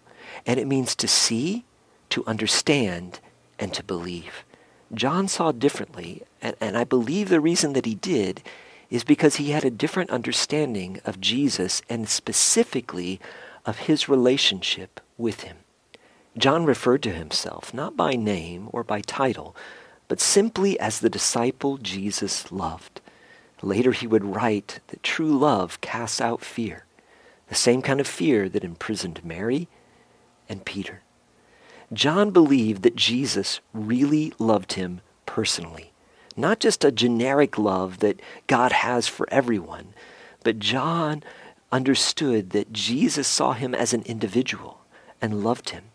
and 0.46 0.60
it 0.60 0.68
means 0.68 0.96
to 0.96 1.08
see, 1.08 1.66
to 2.10 2.26
understand, 2.26 3.20
and 3.58 3.74
to 3.74 3.84
believe. 3.84 4.44
John 4.94 5.28
saw 5.28 5.52
differently, 5.52 6.24
and, 6.42 6.56
and 6.60 6.78
I 6.78 6.84
believe 6.84 7.30
the 7.30 7.40
reason 7.40 7.74
that 7.74 7.86
he 7.86 7.96
did 7.96 8.44
is 8.90 9.04
because 9.04 9.38
he 9.38 9.52
had 9.52 9.66
a 9.66 9.72
different 9.72 10.12
understanding 10.12 11.00
of 11.06 11.20
Jesus 11.20 11.82
and 11.90 12.08
specifically 12.08 13.20
of 13.66 13.80
his 13.80 14.08
relationship 14.10 15.00
with 15.18 15.42
him. 15.42 15.58
John 16.38 16.66
referred 16.66 17.02
to 17.04 17.12
himself 17.12 17.74
not 17.74 17.96
by 17.96 18.14
name 18.16 18.70
or 18.72 18.84
by 18.84 19.02
title, 19.02 19.56
but 20.08 20.20
simply 20.20 20.80
as 20.80 21.00
the 21.00 21.10
disciple 21.10 21.78
Jesus 21.78 22.52
loved. 22.52 23.02
Later 23.62 23.94
he 23.94 24.06
would 24.06 24.26
write 24.26 24.80
that 24.88 25.02
true 25.02 25.38
love 25.38 25.80
casts 25.82 26.20
out 26.20 26.42
fear, 26.42 26.86
the 27.54 27.60
same 27.60 27.84
kind 27.84 28.02
of 28.02 28.08
fear 28.08 28.50
that 28.50 28.64
imprisoned 28.64 29.24
Mary 29.24 29.68
and 30.50 30.66
Peter. 30.66 31.04
John 31.94 32.32
believed 32.32 32.82
that 32.82 32.96
Jesus 32.96 33.60
really 33.74 34.34
loved 34.40 34.74
him 34.74 35.02
personally 35.28 35.94
not 36.36 36.60
just 36.60 36.84
a 36.84 36.92
generic 36.92 37.58
love 37.58 38.00
that 38.00 38.22
God 38.48 38.72
has 38.72 39.08
for 39.08 39.28
everyone, 39.30 39.94
but 40.44 40.60
John 40.60 41.24
understood 41.72 42.52
that 42.52 42.74
Jesus 42.74 43.28
saw 43.28 43.54
him 43.54 43.74
as 43.74 43.94
an 43.94 44.04
individual 44.04 44.80
and 45.22 45.44
loved 45.44 45.70
him, 45.70 45.86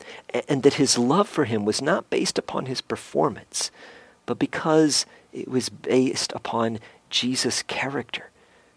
and 0.49 0.63
that 0.63 0.75
his 0.75 0.97
love 0.97 1.29
for 1.29 1.45
him 1.45 1.65
was 1.65 1.83
not 1.83 2.09
based 2.09 2.39
upon 2.39 2.67
his 2.67 2.81
performance, 2.81 3.71
but 4.25 4.39
because 4.39 5.05
it 5.33 5.49
was 5.49 5.69
based 5.69 6.33
upon 6.33 6.79
Jesus' 7.11 7.63
character, 7.63 8.31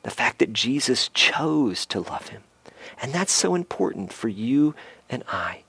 the 0.03 0.11
fact 0.11 0.39
that 0.39 0.51
Jesus 0.51 1.09
chose 1.13 1.85
to 1.85 2.01
love 2.01 2.29
him. 2.29 2.43
And 3.01 3.13
that's 3.13 3.33
so 3.33 3.55
important 3.55 4.13
for 4.13 4.27
you 4.27 4.75
and 5.09 5.23
I. 5.27 5.63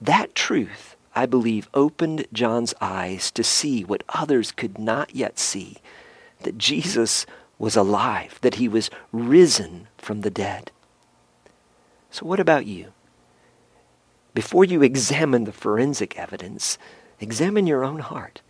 That 0.00 0.34
truth 0.34 0.96
I 1.18 1.26
believe, 1.26 1.68
opened 1.74 2.28
John's 2.32 2.74
eyes 2.80 3.32
to 3.32 3.42
see 3.42 3.82
what 3.82 4.04
others 4.10 4.52
could 4.52 4.78
not 4.78 5.16
yet 5.16 5.36
see 5.36 5.78
that 6.42 6.56
Jesus 6.56 7.26
was 7.58 7.74
alive, 7.74 8.38
that 8.42 8.54
he 8.54 8.68
was 8.68 8.88
risen 9.10 9.88
from 9.96 10.20
the 10.20 10.30
dead. 10.30 10.70
So, 12.12 12.24
what 12.24 12.38
about 12.38 12.66
you? 12.66 12.92
Before 14.32 14.64
you 14.64 14.80
examine 14.80 15.42
the 15.42 15.50
forensic 15.50 16.16
evidence, 16.16 16.78
examine 17.18 17.66
your 17.66 17.84
own 17.84 17.98
heart. 17.98 18.40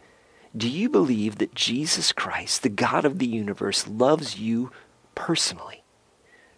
Do 0.54 0.68
you 0.68 0.90
believe 0.90 1.38
that 1.38 1.54
Jesus 1.54 2.12
Christ, 2.12 2.62
the 2.62 2.68
God 2.68 3.06
of 3.06 3.18
the 3.18 3.26
universe, 3.26 3.88
loves 3.88 4.38
you 4.38 4.70
personally? 5.14 5.77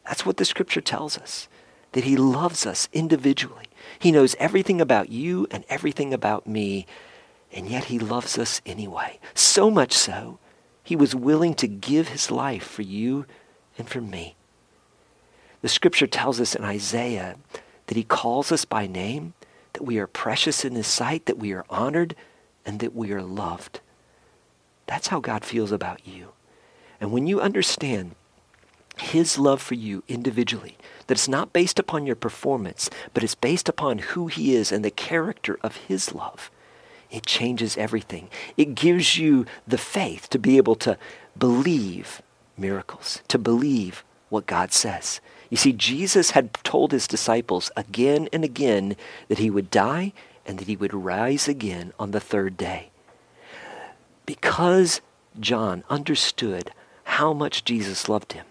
That's 0.05 0.27
what 0.27 0.37
the 0.39 0.45
scripture 0.45 0.81
tells 0.81 1.19
us, 1.19 1.49
that 1.93 2.05
he 2.05 2.17
loves 2.17 2.67
us 2.67 2.89
individually. 2.93 3.67
He 3.99 4.13
knows 4.13 4.35
everything 4.39 4.81
about 4.81 5.11
you 5.11 5.47
and 5.51 5.65
everything 5.69 6.13
about 6.13 6.47
me, 6.47 6.87
and 7.53 7.69
yet 7.69 7.85
he 7.85 7.99
loves 7.99 8.39
us 8.39 8.61
anyway. 8.65 9.19
So 9.35 9.71
much 9.71 9.93
so, 9.93 10.39
he 10.83 10.97
was 10.97 11.15
willing 11.15 11.55
to 11.55 11.69
give 11.69 12.09
his 12.09 12.31
life 12.31 12.65
for 12.65 12.83
you 12.83 13.27
and 13.79 13.89
for 13.89 14.01
me. 14.01 14.37
The 15.63 15.69
scripture 15.69 16.07
tells 16.07 16.41
us 16.41 16.55
in 16.55 16.65
Isaiah 16.65 17.37
that 17.87 17.97
he 17.97 18.05
calls 18.05 18.51
us 18.51 18.65
by 18.65 18.87
name, 18.87 19.35
that 19.75 19.85
we 19.85 19.99
are 19.99 20.07
precious 20.07 20.65
in 20.65 20.75
his 20.75 20.87
sight, 20.87 21.27
that 21.27 21.39
we 21.39 21.53
are 21.53 21.67
honored, 21.69 22.15
and 22.65 22.81
that 22.81 22.95
we 22.95 23.13
are 23.13 23.23
loved. 23.23 23.81
That's 24.87 25.09
how 25.09 25.21
God 25.21 25.45
feels 25.45 25.71
about 25.71 26.07
you. 26.07 26.31
And 27.01 27.13
when 27.13 27.27
you 27.27 27.41
understand 27.41 28.15
his 29.01 29.39
love 29.39 29.61
for 29.61 29.75
you 29.75 30.03
individually, 30.09 30.77
that 31.07 31.15
it's 31.15 31.29
not 31.29 31.53
based 31.53 31.79
upon 31.79 32.07
your 32.07 32.17
performance, 32.17 32.89
but 33.15 33.25
it's 33.25 33.35
based 33.35 33.69
upon 33.69 33.99
who 33.99 34.29
he 34.29 34.55
is 34.55 34.71
and 34.73 34.85
the 34.85 34.91
character 34.91 35.59
of 35.63 35.77
his 35.77 36.15
love. 36.15 36.51
It 37.11 37.27
changes 37.27 37.77
everything. 37.77 38.29
It 38.57 38.75
gives 38.75 39.19
you 39.19 39.47
the 39.67 39.79
faith 39.79 40.31
to 40.31 40.39
be 40.39 40.57
able 40.57 40.77
to 40.77 40.97
believe 41.39 42.23
miracles, 42.57 43.23
to 43.29 43.39
believe 43.39 44.05
what 44.29 44.47
God 44.47 44.73
says. 44.73 45.21
You 45.49 45.57
see, 45.57 45.73
Jesus 45.73 46.31
had 46.31 46.55
told 46.63 46.93
his 46.93 47.09
disciples 47.09 47.73
again 47.77 48.29
and 48.33 48.45
again 48.45 48.97
that 49.29 49.39
he 49.39 49.51
would 49.51 49.71
die 49.71 50.13
and 50.47 50.59
that 50.59 50.69
he 50.69 50.77
would 50.77 50.95
rise 50.95 51.49
again 51.49 51.93
on 51.99 52.13
the 52.13 52.21
third 52.21 52.57
day. 52.57 52.91
Because 54.27 55.01
John 55.39 55.83
understood 55.91 56.73
how 57.05 57.33
much 57.33 57.65
Jesus 57.65 58.09
loved 58.09 58.35
him, 58.35 58.47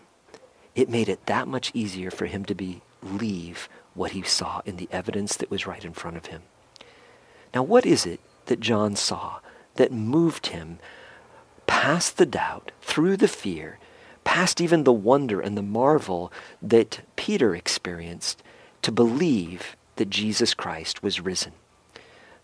it 0.75 0.89
made 0.89 1.09
it 1.09 1.25
that 1.25 1.47
much 1.47 1.71
easier 1.73 2.11
for 2.11 2.25
him 2.25 2.45
to 2.45 2.55
believe 3.01 3.69
what 3.93 4.11
he 4.11 4.21
saw 4.21 4.61
in 4.65 4.77
the 4.77 4.89
evidence 4.91 5.35
that 5.37 5.51
was 5.51 5.67
right 5.67 5.83
in 5.83 5.93
front 5.93 6.17
of 6.17 6.27
him. 6.27 6.43
Now, 7.53 7.63
what 7.63 7.85
is 7.85 8.05
it 8.05 8.19
that 8.45 8.59
John 8.59 8.95
saw 8.95 9.39
that 9.75 9.91
moved 9.91 10.47
him 10.47 10.79
past 11.67 12.17
the 12.17 12.25
doubt, 12.25 12.71
through 12.81 13.17
the 13.17 13.27
fear, 13.27 13.79
past 14.23 14.59
even 14.61 14.83
the 14.83 14.93
wonder 14.93 15.39
and 15.39 15.57
the 15.57 15.61
marvel 15.61 16.31
that 16.61 17.01
Peter 17.15 17.55
experienced 17.55 18.43
to 18.81 18.91
believe 18.91 19.75
that 19.95 20.09
Jesus 20.09 20.53
Christ 20.53 21.01
was 21.03 21.19
risen? 21.21 21.53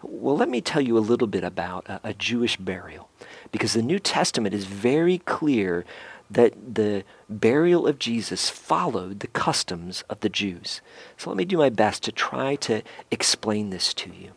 Well, 0.02 0.38
let 0.38 0.50
me 0.50 0.62
tell 0.62 0.82
you 0.82 0.98
a 0.98 1.00
little 1.00 1.28
bit 1.28 1.44
about 1.44 1.88
a, 1.88 2.00
a 2.04 2.14
Jewish 2.14 2.58
burial, 2.58 3.10
because 3.52 3.74
the 3.74 3.82
New 3.82 4.00
Testament 4.00 4.54
is 4.54 4.66
very 4.66 5.20
clear 5.20 5.86
that 6.30 6.76
the 6.76 7.04
burial 7.30 7.88
of 7.88 8.00
Jesus 8.00 8.50
followed 8.50 9.20
the 9.20 9.28
customs 9.28 10.04
of 10.10 10.20
the 10.22 10.30
Jews. 10.30 10.82
So 11.18 11.30
let 11.30 11.38
me 11.38 11.46
do 11.46 11.58
my 11.58 11.70
best 11.70 12.04
to 12.04 12.12
try 12.12 12.56
to 12.58 12.82
explain 13.12 13.70
this 13.70 13.94
to 13.96 14.10
you. 14.10 14.32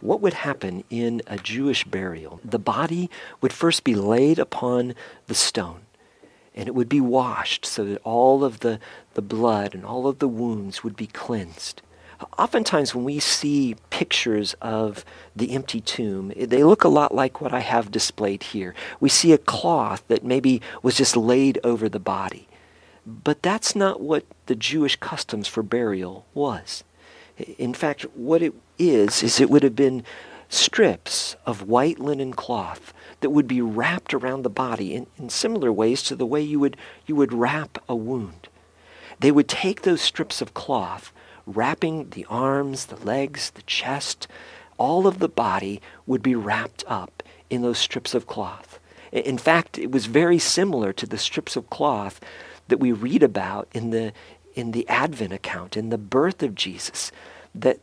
What 0.00 0.20
would 0.20 0.34
happen 0.34 0.84
in 0.90 1.22
a 1.26 1.36
Jewish 1.36 1.84
burial? 1.84 2.40
The 2.44 2.58
body 2.58 3.10
would 3.40 3.52
first 3.52 3.84
be 3.84 3.94
laid 3.94 4.38
upon 4.38 4.94
the 5.26 5.34
stone 5.34 5.80
and 6.58 6.66
it 6.66 6.74
would 6.74 6.88
be 6.88 7.00
washed 7.00 7.64
so 7.64 7.84
that 7.84 8.00
all 8.02 8.42
of 8.42 8.60
the, 8.60 8.80
the 9.14 9.22
blood 9.22 9.74
and 9.74 9.86
all 9.86 10.08
of 10.08 10.18
the 10.18 10.26
wounds 10.26 10.82
would 10.82 10.96
be 10.96 11.06
cleansed. 11.06 11.82
Oftentimes, 12.36 12.94
when 12.94 13.04
we 13.04 13.20
see 13.20 13.76
pictures 13.90 14.54
of 14.60 15.04
the 15.36 15.52
empty 15.54 15.80
tomb, 15.80 16.32
they 16.36 16.64
look 16.64 16.82
a 16.82 16.88
lot 16.88 17.14
like 17.14 17.40
what 17.40 17.52
I 17.52 17.60
have 17.60 17.92
displayed 17.92 18.42
here. 18.42 18.74
We 18.98 19.08
see 19.08 19.32
a 19.32 19.38
cloth 19.38 20.02
that 20.08 20.24
maybe 20.24 20.60
was 20.82 20.96
just 20.96 21.16
laid 21.16 21.60
over 21.62 21.88
the 21.88 22.00
body. 22.00 22.48
But 23.06 23.42
that's 23.42 23.76
not 23.76 24.00
what 24.00 24.24
the 24.46 24.56
Jewish 24.56 24.96
customs 24.96 25.46
for 25.46 25.62
burial 25.62 26.26
was. 26.34 26.82
In 27.56 27.72
fact, 27.72 28.02
what 28.14 28.42
it 28.42 28.52
is, 28.78 29.22
is 29.22 29.40
it 29.40 29.48
would 29.48 29.62
have 29.62 29.76
been 29.76 30.04
strips 30.48 31.36
of 31.46 31.68
white 31.68 31.98
linen 31.98 32.32
cloth 32.32 32.92
that 33.20 33.30
would 33.30 33.46
be 33.46 33.60
wrapped 33.60 34.12
around 34.12 34.42
the 34.42 34.50
body 34.50 34.94
in, 34.94 35.06
in 35.18 35.28
similar 35.28 35.72
ways 35.72 36.02
to 36.02 36.16
the 36.16 36.26
way 36.26 36.40
you 36.40 36.58
would, 36.58 36.76
you 37.06 37.14
would 37.14 37.32
wrap 37.32 37.78
a 37.88 37.94
wound. 37.94 38.48
They 39.20 39.30
would 39.30 39.48
take 39.48 39.82
those 39.82 40.00
strips 40.00 40.40
of 40.40 40.54
cloth 40.54 41.12
wrapping 41.48 42.10
the 42.10 42.26
arms, 42.28 42.86
the 42.86 42.96
legs, 42.96 43.50
the 43.50 43.62
chest, 43.62 44.28
all 44.76 45.06
of 45.06 45.18
the 45.18 45.28
body 45.28 45.80
would 46.06 46.22
be 46.22 46.34
wrapped 46.34 46.84
up 46.86 47.22
in 47.50 47.62
those 47.62 47.78
strips 47.78 48.14
of 48.14 48.26
cloth. 48.26 48.78
In 49.10 49.38
fact, 49.38 49.78
it 49.78 49.90
was 49.90 50.06
very 50.06 50.38
similar 50.38 50.92
to 50.92 51.06
the 51.06 51.18
strips 51.18 51.56
of 51.56 51.70
cloth 51.70 52.20
that 52.68 52.78
we 52.78 52.92
read 52.92 53.22
about 53.22 53.68
in 53.72 53.90
the, 53.90 54.12
in 54.54 54.72
the 54.72 54.86
Advent 54.88 55.32
account, 55.32 55.76
in 55.76 55.88
the 55.88 55.98
birth 55.98 56.42
of 56.42 56.54
Jesus, 56.54 57.10
that 57.54 57.80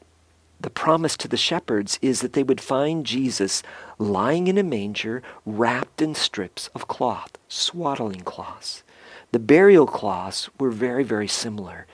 the 0.60 0.70
promise 0.70 1.18
to 1.18 1.28
the 1.28 1.38
shepherds 1.38 2.00
is 2.02 2.22
that 2.22 2.34
they 2.34 2.44
would 2.44 2.62
find 2.62 3.06
Jesus 3.06 3.64
lying 3.98 4.48
in 4.48 4.58
a 4.58 4.64
manger 4.64 5.22
wrapped 5.46 6.02
in 6.02 6.16
strips 6.16 6.70
of 6.76 6.88
cloth, 6.88 7.38
swaddling 7.48 8.22
cloths. 8.22 8.84
The 9.32 9.40
burial 9.40 9.88
cloths 9.88 10.50
were 10.60 10.72
very, 10.72 11.04
very 11.04 11.28
similar. 11.28 11.88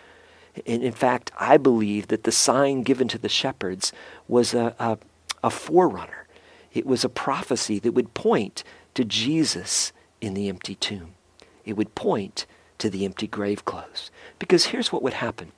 And 0.65 0.83
in 0.83 0.91
fact, 0.91 1.31
I 1.39 1.57
believe 1.57 2.07
that 2.07 2.23
the 2.23 2.31
sign 2.31 2.83
given 2.83 3.07
to 3.09 3.17
the 3.17 3.29
shepherds 3.29 3.93
was 4.27 4.53
a, 4.53 4.75
a, 4.79 4.97
a 5.43 5.49
forerunner. 5.49 6.27
It 6.73 6.85
was 6.85 7.03
a 7.03 7.09
prophecy 7.09 7.79
that 7.79 7.93
would 7.93 8.13
point 8.13 8.63
to 8.95 9.05
Jesus 9.05 9.91
in 10.19 10.33
the 10.33 10.49
empty 10.49 10.75
tomb. 10.75 11.13
It 11.65 11.73
would 11.73 11.95
point 11.95 12.45
to 12.77 12.89
the 12.89 13.05
empty 13.05 13.27
grave 13.27 13.65
clothes. 13.65 14.11
Because 14.39 14.67
here's 14.67 14.91
what 14.91 15.03
would 15.03 15.13
happen. 15.13 15.51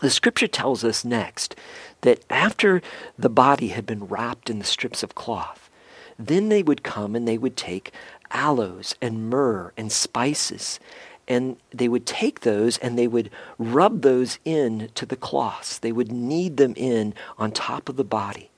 The 0.00 0.10
scripture 0.10 0.48
tells 0.48 0.84
us 0.84 1.04
next 1.04 1.56
that 2.02 2.24
after 2.28 2.82
the 3.18 3.28
body 3.28 3.68
had 3.68 3.86
been 3.86 4.06
wrapped 4.06 4.50
in 4.50 4.58
the 4.58 4.64
strips 4.64 5.02
of 5.02 5.14
cloth, 5.14 5.70
then 6.18 6.48
they 6.48 6.62
would 6.62 6.82
come 6.82 7.16
and 7.16 7.26
they 7.26 7.38
would 7.38 7.56
take 7.56 7.92
aloes 8.30 8.94
and 9.00 9.30
myrrh 9.30 9.72
and 9.76 9.90
spices 9.90 10.80
and 11.26 11.56
they 11.70 11.88
would 11.88 12.06
take 12.06 12.40
those 12.40 12.78
and 12.78 12.98
they 12.98 13.08
would 13.08 13.30
rub 13.58 14.02
those 14.02 14.38
in 14.44 14.90
to 14.94 15.06
the 15.06 15.16
cloths. 15.16 15.78
They 15.78 15.92
would 15.92 16.12
knead 16.12 16.56
them 16.56 16.74
in 16.76 17.14
on 17.38 17.52
top 17.52 17.88
of 17.88 17.96
the 17.96 18.04
body. 18.04 18.50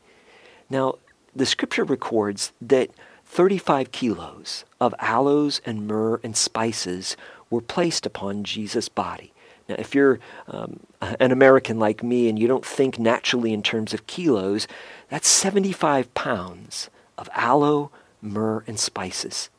Now, 0.69 0.97
the 1.35 1.47
scripture 1.47 1.85
records 1.85 2.53
that 2.61 2.91
35 3.25 3.93
kilos 3.93 4.65
of 4.81 4.95
aloes 4.99 5.61
and 5.65 5.87
myrrh 5.87 6.21
and 6.23 6.37
spices 6.37 7.17
were 7.51 7.61
placed 7.61 8.07
upon 8.07 8.45
Jesus' 8.45 8.89
body. 8.89 9.33
Now, 9.69 9.77
if 9.79 9.95
you're 9.95 10.21
um, 10.49 10.81
an 11.01 11.33
American 11.33 11.79
like 11.79 12.03
me 12.03 12.29
and 12.29 12.39
you 12.39 12.47
don't 12.47 12.65
think 12.65 12.99
naturally 12.99 13.53
in 13.53 13.63
terms 13.63 13.93
of 13.93 14.07
kilos, 14.07 14.69
that's 15.09 15.29
75 15.29 16.13
pounds 16.15 16.89
of 17.19 17.29
aloe, 17.35 17.91
myrrh, 18.23 18.65
and 18.67 18.79
spices. 18.79 19.51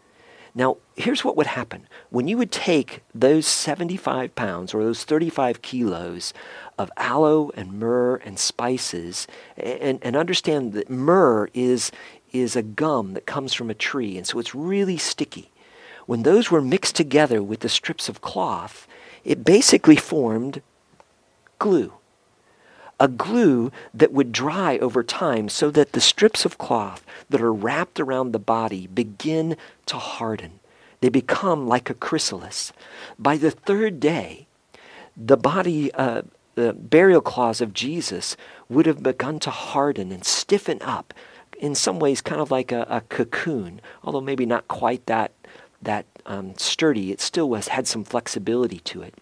Now, 0.57 0.77
here's 0.95 1.23
what 1.23 1.37
would 1.37 1.45
happen. 1.45 1.85
When 2.09 2.27
you 2.27 2.35
would 2.39 2.51
take 2.51 3.03
those 3.13 3.45
75 3.45 4.33
pounds 4.33 4.73
or 4.73 4.83
those 4.83 5.03
35 5.03 5.61
kilos 5.61 6.33
of 6.79 6.89
aloe 6.97 7.51
and 7.53 7.73
myrrh 7.73 8.15
and 8.25 8.39
spices, 8.39 9.27
and, 9.55 9.99
and 10.01 10.15
understand 10.15 10.73
that 10.73 10.89
myrrh 10.89 11.47
is, 11.53 11.91
is 12.31 12.55
a 12.55 12.63
gum 12.63 13.13
that 13.13 13.27
comes 13.27 13.53
from 13.53 13.69
a 13.69 13.75
tree, 13.75 14.17
and 14.17 14.25
so 14.25 14.39
it's 14.39 14.55
really 14.55 14.97
sticky. 14.97 15.51
When 16.07 16.23
those 16.23 16.49
were 16.49 16.61
mixed 16.61 16.95
together 16.95 17.43
with 17.43 17.59
the 17.59 17.69
strips 17.69 18.09
of 18.09 18.21
cloth, 18.21 18.87
it 19.23 19.43
basically 19.43 19.95
formed 19.95 20.63
glue 21.59 21.93
a 22.99 23.07
glue 23.07 23.71
that 23.93 24.11
would 24.11 24.31
dry 24.31 24.77
over 24.79 25.03
time 25.03 25.49
so 25.49 25.69
that 25.71 25.91
the 25.91 26.01
strips 26.01 26.45
of 26.45 26.57
cloth 26.57 27.05
that 27.29 27.41
are 27.41 27.53
wrapped 27.53 27.99
around 27.99 28.31
the 28.31 28.39
body 28.39 28.87
begin 28.87 29.55
to 29.85 29.97
harden. 29.97 30.59
They 31.01 31.09
become 31.09 31.67
like 31.67 31.89
a 31.89 31.93
chrysalis. 31.93 32.73
By 33.19 33.37
the 33.37 33.51
third 33.51 33.99
day, 33.99 34.47
the 35.15 35.37
body, 35.37 35.93
uh, 35.93 36.23
the 36.55 36.73
burial 36.73 37.21
cloths 37.21 37.61
of 37.61 37.73
Jesus 37.73 38.35
would 38.67 38.87
have 38.87 39.03
begun 39.03 39.39
to 39.39 39.51
harden 39.51 40.11
and 40.11 40.25
stiffen 40.25 40.81
up, 40.81 41.13
in 41.59 41.75
some 41.75 41.99
ways, 41.99 42.21
kind 42.21 42.41
of 42.41 42.51
like 42.51 42.71
a, 42.71 42.85
a 42.89 43.01
cocoon, 43.01 43.81
although 44.03 44.21
maybe 44.21 44.45
not 44.45 44.67
quite 44.67 45.05
that 45.07 45.31
that 45.81 46.05
um, 46.25 46.55
sturdy. 46.57 47.11
It 47.11 47.21
still 47.21 47.49
was 47.49 47.69
had 47.69 47.87
some 47.87 48.03
flexibility 48.03 48.79
to 48.79 49.01
it. 49.03 49.13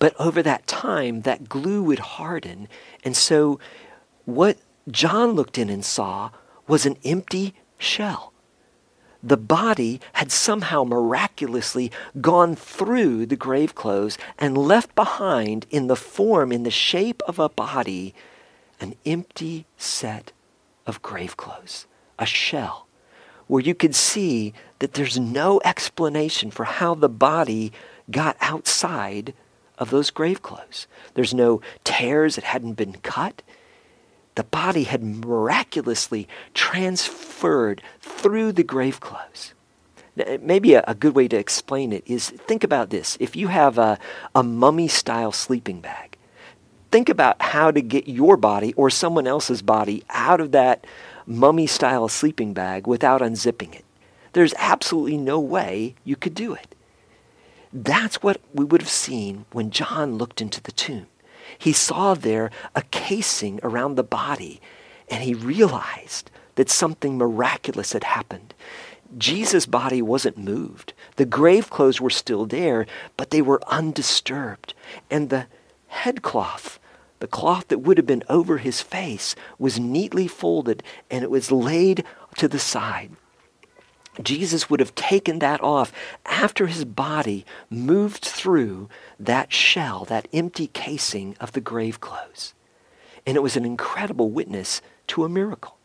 But 0.00 0.14
over 0.18 0.42
that 0.42 0.66
time, 0.66 1.20
that 1.20 1.48
glue 1.48 1.84
would 1.84 2.00
harden. 2.00 2.66
And 3.04 3.16
so 3.16 3.60
what 4.24 4.58
John 4.90 5.32
looked 5.32 5.58
in 5.58 5.70
and 5.70 5.84
saw 5.84 6.30
was 6.66 6.86
an 6.86 6.96
empty 7.04 7.54
shell. 7.78 8.32
The 9.22 9.36
body 9.36 10.00
had 10.14 10.32
somehow 10.32 10.84
miraculously 10.84 11.92
gone 12.20 12.56
through 12.56 13.26
the 13.26 13.36
grave 13.36 13.74
clothes 13.74 14.16
and 14.38 14.56
left 14.56 14.94
behind 14.94 15.66
in 15.68 15.88
the 15.88 15.96
form, 15.96 16.50
in 16.50 16.62
the 16.62 16.70
shape 16.70 17.22
of 17.28 17.38
a 17.38 17.50
body, 17.50 18.14
an 18.80 18.94
empty 19.04 19.66
set 19.76 20.32
of 20.86 21.02
grave 21.02 21.36
clothes, 21.36 21.86
a 22.18 22.24
shell, 22.24 22.86
where 23.46 23.62
you 23.62 23.74
could 23.74 23.94
see 23.94 24.54
that 24.78 24.94
there's 24.94 25.18
no 25.18 25.60
explanation 25.66 26.50
for 26.50 26.64
how 26.64 26.94
the 26.94 27.10
body 27.10 27.72
got 28.10 28.38
outside 28.40 29.34
of 29.80 29.90
those 29.90 30.10
grave 30.10 30.42
clothes. 30.42 30.86
There's 31.14 31.34
no 31.34 31.60
tears 31.82 32.36
that 32.36 32.44
hadn't 32.44 32.74
been 32.74 32.92
cut. 33.02 33.42
The 34.36 34.44
body 34.44 34.84
had 34.84 35.02
miraculously 35.02 36.28
transferred 36.54 37.82
through 38.00 38.52
the 38.52 38.62
grave 38.62 39.00
clothes. 39.00 39.54
Uh, 40.18 40.38
maybe 40.42 40.74
a, 40.74 40.84
a, 40.86 40.94
good 40.94 41.14
way 41.14 41.26
to 41.28 41.36
explain 41.36 41.92
it 41.92 42.04
is 42.06 42.28
think 42.30 42.62
about 42.62 42.90
this. 42.90 43.16
If 43.20 43.36
you 43.36 43.48
have 43.48 43.78
a, 43.78 43.98
a 44.34 44.42
mummy 44.42 44.88
style 44.88 45.32
sleeping 45.32 45.80
bag, 45.80 46.18
think 46.90 47.08
about 47.08 47.40
how 47.40 47.70
to 47.70 47.80
get 47.80 48.08
your 48.08 48.36
body 48.36 48.74
or 48.74 48.90
someone 48.90 49.26
else's 49.26 49.62
body 49.62 50.04
out 50.10 50.40
of 50.40 50.52
that 50.52 50.86
mummy 51.26 51.66
style 51.66 52.08
sleeping 52.08 52.52
bag 52.52 52.86
without 52.86 53.20
unzipping 53.20 53.74
it. 53.74 53.84
There's 54.32 54.54
absolutely 54.58 55.16
no 55.16 55.40
way 55.40 55.94
you 56.04 56.16
could 56.16 56.34
do 56.34 56.54
it. 56.54 56.74
That's 57.72 58.22
what 58.22 58.40
we 58.52 58.64
would 58.64 58.82
have 58.82 58.90
seen 58.90 59.44
when 59.52 59.70
John 59.70 60.18
looked 60.18 60.40
into 60.40 60.60
the 60.60 60.72
tomb. 60.72 61.06
He 61.56 61.72
saw 61.72 62.14
there 62.14 62.50
a 62.74 62.82
casing 62.90 63.60
around 63.62 63.94
the 63.94 64.02
body, 64.02 64.60
and 65.08 65.22
he 65.22 65.34
realized 65.34 66.30
that 66.56 66.70
something 66.70 67.16
miraculous 67.16 67.92
had 67.92 68.04
happened. 68.04 68.54
Jesus' 69.18 69.66
body 69.66 70.02
wasn't 70.02 70.38
moved. 70.38 70.92
The 71.16 71.24
grave 71.24 71.70
clothes 71.70 72.00
were 72.00 72.10
still 72.10 72.46
there, 72.46 72.86
but 73.16 73.30
they 73.30 73.42
were 73.42 73.60
undisturbed. 73.66 74.74
And 75.10 75.30
the 75.30 75.46
headcloth, 75.88 76.78
the 77.18 77.26
cloth 77.26 77.68
that 77.68 77.80
would 77.80 77.98
have 77.98 78.06
been 78.06 78.24
over 78.28 78.58
his 78.58 78.80
face, 78.80 79.34
was 79.58 79.80
neatly 79.80 80.28
folded 80.28 80.82
and 81.10 81.24
it 81.24 81.30
was 81.30 81.50
laid 81.50 82.04
to 82.36 82.46
the 82.46 82.58
side. 82.58 83.10
Jesus 84.24 84.68
would 84.68 84.80
have 84.80 84.94
taken 84.94 85.38
that 85.38 85.62
off 85.62 85.92
after 86.26 86.66
his 86.66 86.84
body 86.84 87.44
moved 87.68 88.24
through 88.24 88.88
that 89.18 89.52
shell, 89.52 90.04
that 90.06 90.28
empty 90.32 90.68
casing 90.68 91.36
of 91.40 91.52
the 91.52 91.60
grave 91.60 92.00
clothes. 92.00 92.54
And 93.26 93.36
it 93.36 93.42
was 93.42 93.56
an 93.56 93.64
incredible 93.64 94.30
witness 94.30 94.82
to 95.08 95.24
a 95.24 95.28
miracle. 95.28 95.76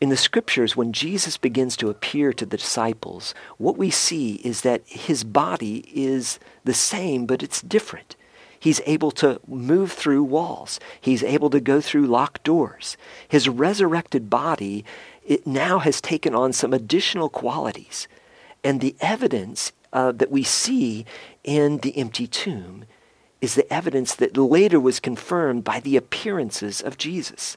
In 0.00 0.10
the 0.10 0.16
scriptures, 0.16 0.76
when 0.76 0.92
Jesus 0.92 1.36
begins 1.36 1.76
to 1.78 1.90
appear 1.90 2.32
to 2.32 2.46
the 2.46 2.56
disciples, 2.56 3.34
what 3.56 3.76
we 3.76 3.90
see 3.90 4.34
is 4.36 4.60
that 4.60 4.82
his 4.86 5.24
body 5.24 5.84
is 5.92 6.38
the 6.64 6.74
same, 6.74 7.26
but 7.26 7.42
it's 7.42 7.60
different. 7.60 8.14
He's 8.60 8.80
able 8.86 9.10
to 9.12 9.40
move 9.46 9.92
through 9.92 10.24
walls. 10.24 10.78
He's 11.00 11.22
able 11.22 11.50
to 11.50 11.60
go 11.60 11.80
through 11.80 12.06
locked 12.06 12.44
doors. 12.44 12.96
His 13.28 13.48
resurrected 13.48 14.30
body 14.30 14.84
it 15.28 15.46
now 15.46 15.78
has 15.78 16.00
taken 16.00 16.34
on 16.34 16.52
some 16.52 16.72
additional 16.72 17.28
qualities. 17.28 18.08
And 18.64 18.80
the 18.80 18.96
evidence 19.00 19.72
uh, 19.92 20.12
that 20.12 20.30
we 20.30 20.42
see 20.42 21.04
in 21.44 21.78
the 21.78 21.96
empty 21.98 22.26
tomb 22.26 22.84
is 23.40 23.54
the 23.54 23.72
evidence 23.72 24.14
that 24.16 24.36
later 24.36 24.80
was 24.80 24.98
confirmed 24.98 25.62
by 25.62 25.80
the 25.80 25.96
appearances 25.96 26.80
of 26.80 26.96
Jesus. 26.96 27.56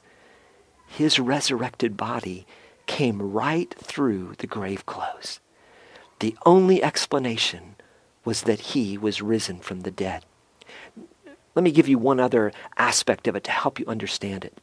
His 0.86 1.18
resurrected 1.18 1.96
body 1.96 2.46
came 2.86 3.32
right 3.32 3.74
through 3.78 4.34
the 4.38 4.46
grave 4.46 4.84
clothes. 4.84 5.40
The 6.20 6.36
only 6.44 6.82
explanation 6.82 7.76
was 8.24 8.42
that 8.42 8.60
he 8.60 8.96
was 8.98 9.22
risen 9.22 9.58
from 9.58 9.80
the 9.80 9.90
dead. 9.90 10.24
Let 11.54 11.64
me 11.64 11.72
give 11.72 11.88
you 11.88 11.98
one 11.98 12.20
other 12.20 12.52
aspect 12.76 13.26
of 13.26 13.34
it 13.34 13.44
to 13.44 13.50
help 13.50 13.80
you 13.80 13.86
understand 13.86 14.44
it 14.44 14.58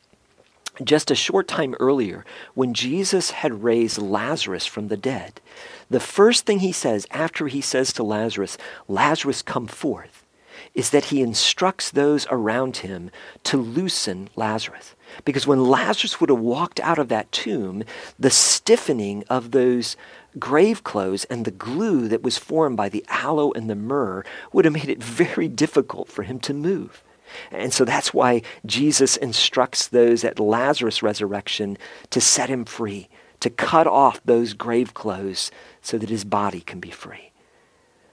just 0.83 1.11
a 1.11 1.15
short 1.15 1.47
time 1.47 1.75
earlier, 1.79 2.25
when 2.53 2.73
Jesus 2.73 3.31
had 3.31 3.63
raised 3.63 3.97
Lazarus 3.97 4.65
from 4.65 4.87
the 4.87 4.97
dead, 4.97 5.41
the 5.89 5.99
first 5.99 6.45
thing 6.45 6.59
he 6.59 6.71
says 6.71 7.07
after 7.11 7.47
he 7.47 7.61
says 7.61 7.91
to 7.93 8.03
Lazarus, 8.03 8.57
Lazarus, 8.87 9.41
come 9.41 9.67
forth, 9.67 10.25
is 10.73 10.91
that 10.91 11.05
he 11.05 11.21
instructs 11.21 11.89
those 11.91 12.27
around 12.29 12.77
him 12.77 13.09
to 13.43 13.57
loosen 13.57 14.29
Lazarus. 14.35 14.95
Because 15.25 15.47
when 15.47 15.65
Lazarus 15.65 16.21
would 16.21 16.29
have 16.29 16.39
walked 16.39 16.79
out 16.81 16.99
of 16.99 17.09
that 17.09 17.31
tomb, 17.31 17.83
the 18.17 18.29
stiffening 18.29 19.23
of 19.29 19.51
those 19.51 19.97
grave 20.37 20.83
clothes 20.83 21.25
and 21.25 21.43
the 21.43 21.51
glue 21.51 22.07
that 22.07 22.21
was 22.21 22.37
formed 22.37 22.77
by 22.77 22.89
the 22.89 23.03
aloe 23.07 23.51
and 23.53 23.69
the 23.69 23.75
myrrh 23.75 24.23
would 24.53 24.65
have 24.65 24.73
made 24.73 24.89
it 24.89 25.03
very 25.03 25.47
difficult 25.65 26.09
for 26.09 26.23
him 26.23 26.39
to 26.39 26.53
move. 26.53 27.03
And 27.51 27.73
so 27.73 27.85
that's 27.85 28.13
why 28.13 28.41
Jesus 28.65 29.17
instructs 29.17 29.87
those 29.87 30.23
at 30.23 30.39
Lazarus' 30.39 31.03
resurrection 31.03 31.77
to 32.09 32.21
set 32.21 32.49
him 32.49 32.65
free, 32.65 33.09
to 33.39 33.49
cut 33.49 33.87
off 33.87 34.21
those 34.23 34.53
grave 34.53 34.93
clothes 34.93 35.51
so 35.81 35.97
that 35.97 36.09
his 36.09 36.23
body 36.23 36.61
can 36.61 36.79
be 36.79 36.91
free. 36.91 37.31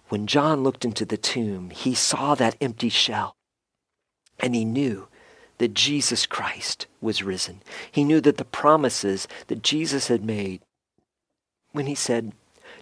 When 0.08 0.26
John 0.26 0.62
looked 0.62 0.84
into 0.84 1.04
the 1.04 1.16
tomb, 1.16 1.70
he 1.70 1.94
saw 1.94 2.34
that 2.36 2.56
empty 2.60 2.88
shell 2.88 3.36
and 4.38 4.54
he 4.54 4.64
knew 4.64 5.08
that 5.58 5.74
Jesus 5.74 6.26
Christ 6.26 6.86
was 7.00 7.22
risen. 7.22 7.62
He 7.90 8.04
knew 8.04 8.20
that 8.20 8.36
the 8.36 8.44
promises 8.44 9.26
that 9.46 9.62
Jesus 9.62 10.08
had 10.08 10.24
made 10.24 10.60
when 11.72 11.86
he 11.86 11.94
said, 11.94 12.32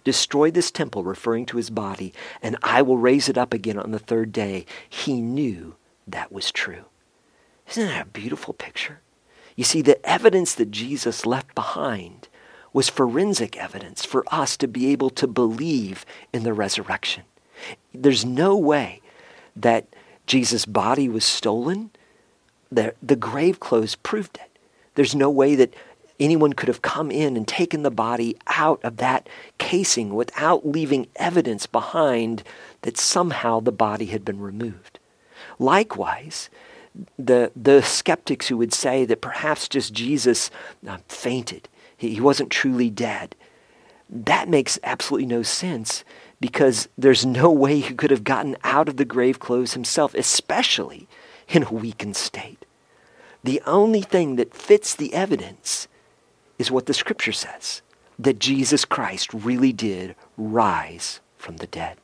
Destroy 0.03 0.51
this 0.51 0.71
temple, 0.71 1.03
referring 1.03 1.45
to 1.47 1.57
his 1.57 1.69
body, 1.69 2.13
and 2.41 2.57
I 2.63 2.81
will 2.81 2.97
raise 2.97 3.27
it 3.27 3.37
up 3.37 3.53
again 3.53 3.77
on 3.77 3.91
the 3.91 3.99
third 3.99 4.31
day, 4.31 4.65
he 4.89 5.21
knew 5.21 5.75
that 6.07 6.31
was 6.31 6.51
true. 6.51 6.85
Isn't 7.69 7.87
that 7.87 8.07
a 8.07 8.09
beautiful 8.09 8.53
picture? 8.53 9.01
You 9.55 9.63
see, 9.63 9.81
the 9.81 10.03
evidence 10.07 10.53
that 10.55 10.71
Jesus 10.71 11.25
left 11.25 11.55
behind 11.55 12.27
was 12.73 12.89
forensic 12.89 13.57
evidence 13.57 14.05
for 14.05 14.23
us 14.27 14.57
to 14.57 14.67
be 14.67 14.87
able 14.87 15.09
to 15.09 15.27
believe 15.27 16.05
in 16.33 16.43
the 16.43 16.53
resurrection. 16.53 17.23
There's 17.93 18.25
no 18.25 18.57
way 18.57 19.01
that 19.55 19.87
Jesus' 20.27 20.65
body 20.65 21.07
was 21.07 21.23
stolen. 21.23 21.91
The, 22.69 22.93
the 23.01 23.15
grave 23.15 23.59
clothes 23.59 23.95
proved 23.95 24.37
it. 24.43 24.59
There's 24.95 25.15
no 25.15 25.29
way 25.29 25.55
that 25.55 25.73
anyone 26.19 26.53
could 26.53 26.67
have 26.67 26.81
come 26.81 27.11
in 27.11 27.37
and 27.37 27.47
taken 27.47 27.83
the 27.83 27.91
body 27.91 28.37
out 28.47 28.83
of 28.83 28.97
that 28.97 29.27
casing 29.57 30.13
without 30.13 30.67
leaving 30.67 31.07
evidence 31.15 31.65
behind 31.67 32.43
that 32.81 32.97
somehow 32.97 33.59
the 33.59 33.71
body 33.71 34.07
had 34.07 34.25
been 34.25 34.39
removed. 34.39 34.99
Likewise, 35.59 36.49
the, 37.17 37.51
the 37.55 37.81
skeptics 37.81 38.47
who 38.47 38.57
would 38.57 38.73
say 38.73 39.05
that 39.05 39.21
perhaps 39.21 39.67
just 39.67 39.93
Jesus 39.93 40.49
uh, 40.87 40.97
fainted, 41.07 41.67
he, 41.95 42.15
he 42.15 42.21
wasn't 42.21 42.49
truly 42.49 42.89
dead, 42.89 43.35
that 44.09 44.47
makes 44.49 44.79
absolutely 44.83 45.27
no 45.27 45.41
sense 45.43 46.03
because 46.39 46.87
there's 46.97 47.25
no 47.25 47.49
way 47.51 47.79
he 47.79 47.93
could 47.93 48.11
have 48.11 48.23
gotten 48.23 48.55
out 48.63 48.87
of 48.87 48.97
the 48.97 49.05
grave 49.05 49.39
clothes 49.39 49.73
himself, 49.73 50.13
especially 50.13 51.07
in 51.49 51.63
a 51.63 51.73
weakened 51.73 52.15
state. 52.15 52.65
The 53.43 53.61
only 53.65 54.01
thing 54.01 54.35
that 54.37 54.53
fits 54.53 54.95
the 54.95 55.13
evidence 55.13 55.87
is 56.57 56.71
what 56.71 56.85
the 56.85 56.93
scripture 56.93 57.31
says 57.31 57.81
that 58.17 58.39
Jesus 58.39 58.85
Christ 58.85 59.33
really 59.33 59.73
did 59.73 60.15
rise 60.37 61.19
from 61.37 61.57
the 61.57 61.67
dead. 61.67 61.97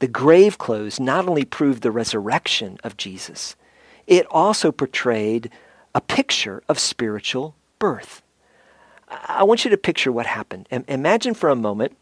The 0.00 0.08
grave 0.08 0.58
clothes 0.58 0.98
not 0.98 1.28
only 1.28 1.44
proved 1.44 1.82
the 1.82 1.90
resurrection 1.90 2.78
of 2.82 2.96
Jesus, 2.96 3.54
it 4.06 4.26
also 4.30 4.72
portrayed 4.72 5.50
a 5.94 6.00
picture 6.00 6.62
of 6.68 6.78
spiritual 6.78 7.54
birth. 7.78 8.22
I 9.08 9.44
want 9.44 9.64
you 9.64 9.70
to 9.70 9.76
picture 9.76 10.12
what 10.12 10.26
happened. 10.26 10.68
Imagine 10.88 11.34
for 11.34 11.48
a 11.48 11.56
moment 11.56 11.96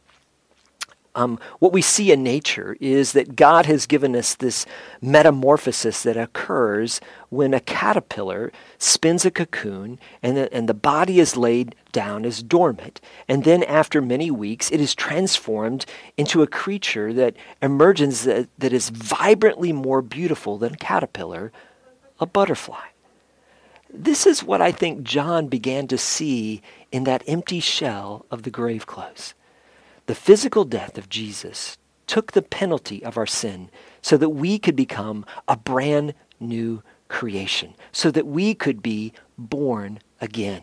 um, 1.18 1.40
what 1.59 1.72
we 1.72 1.83
see 1.83 2.12
in 2.12 2.22
nature 2.22 2.76
is 2.81 3.11
that 3.11 3.35
God 3.35 3.66
has 3.66 3.87
given 3.87 4.14
us 4.14 4.37
this 4.37 4.64
metamorphosis 5.02 6.04
that 6.04 6.16
occurs 6.16 7.00
when 7.28 7.52
a 7.52 7.61
caterpillar 7.61 8.52
spins 8.78 9.24
a 9.24 9.33
cocoon 9.33 9.98
and 10.22 10.37
the, 10.37 10.54
and 10.54 10.68
the 10.68 10.74
body 10.74 11.18
is 11.18 11.37
laid 11.37 11.74
down 11.90 12.24
as 12.24 12.40
dormant. 12.40 13.00
And 13.26 13.42
then 13.42 13.64
after 13.64 14.00
many 14.00 14.31
weeks, 14.31 14.70
it 14.70 14.81
is 14.81 14.94
transformed 14.94 15.87
into 16.16 16.40
a 16.42 16.46
creature 16.46 17.12
that 17.14 17.35
emerges 17.61 18.22
that, 18.22 18.48
that 18.57 18.72
is 18.72 18.90
vibrantly 18.90 19.72
more 19.72 20.02
beautiful 20.02 20.57
than 20.57 20.74
a 20.74 20.78
caterpillar, 20.78 21.50
a 22.20 22.26
butterfly. 22.26 22.87
This 23.92 24.24
is 24.24 24.44
what 24.44 24.62
I 24.62 24.70
think 24.70 25.02
John 25.02 25.48
began 25.48 25.88
to 25.88 25.98
see 25.98 26.62
in 26.92 27.02
that 27.04 27.24
empty 27.26 27.59
shell 27.59 28.24
of 28.31 28.44
the 28.44 28.50
grave 28.50 28.87
clothes. 28.87 29.35
The 30.08 30.14
physical 30.14 30.64
death 30.64 30.96
of 30.96 31.10
Jesus 31.10 31.76
took 32.06 32.32
the 32.32 32.40
penalty 32.40 33.04
of 33.04 33.18
our 33.18 33.26
sin 33.26 33.68
so 34.00 34.16
that 34.16 34.30
we 34.30 34.58
could 34.58 34.74
become 34.74 35.26
a 35.46 35.54
brand 35.54 36.14
new 36.40 36.82
creation, 37.08 37.74
so 37.92 38.10
that 38.12 38.26
we 38.26 38.54
could 38.54 38.82
be 38.82 39.12
born 39.36 39.98
again. 40.18 40.62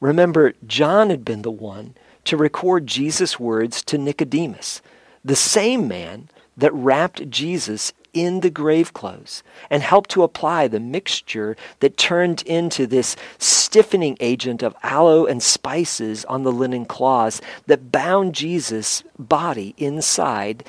Remember, 0.00 0.54
John 0.66 1.10
had 1.10 1.22
been 1.22 1.42
the 1.42 1.50
one 1.50 1.94
to 2.24 2.38
record 2.38 2.86
Jesus' 2.86 3.38
words 3.38 3.82
to 3.82 3.98
Nicodemus, 3.98 4.80
the 5.22 5.36
same 5.36 5.86
man 5.86 6.30
that 6.56 6.72
wrapped 6.72 7.28
Jesus 7.28 7.92
in 8.12 8.40
the 8.40 8.50
grave 8.50 8.92
clothes 8.92 9.42
and 9.70 9.82
helped 9.82 10.10
to 10.10 10.22
apply 10.22 10.68
the 10.68 10.80
mixture 10.80 11.56
that 11.80 11.96
turned 11.96 12.42
into 12.42 12.86
this 12.86 13.16
stiffening 13.38 14.16
agent 14.20 14.62
of 14.62 14.76
aloe 14.82 15.26
and 15.26 15.42
spices 15.42 16.24
on 16.26 16.42
the 16.42 16.52
linen 16.52 16.84
cloths 16.84 17.40
that 17.66 17.90
bound 17.92 18.34
Jesus' 18.34 19.02
body 19.18 19.74
inside 19.78 20.64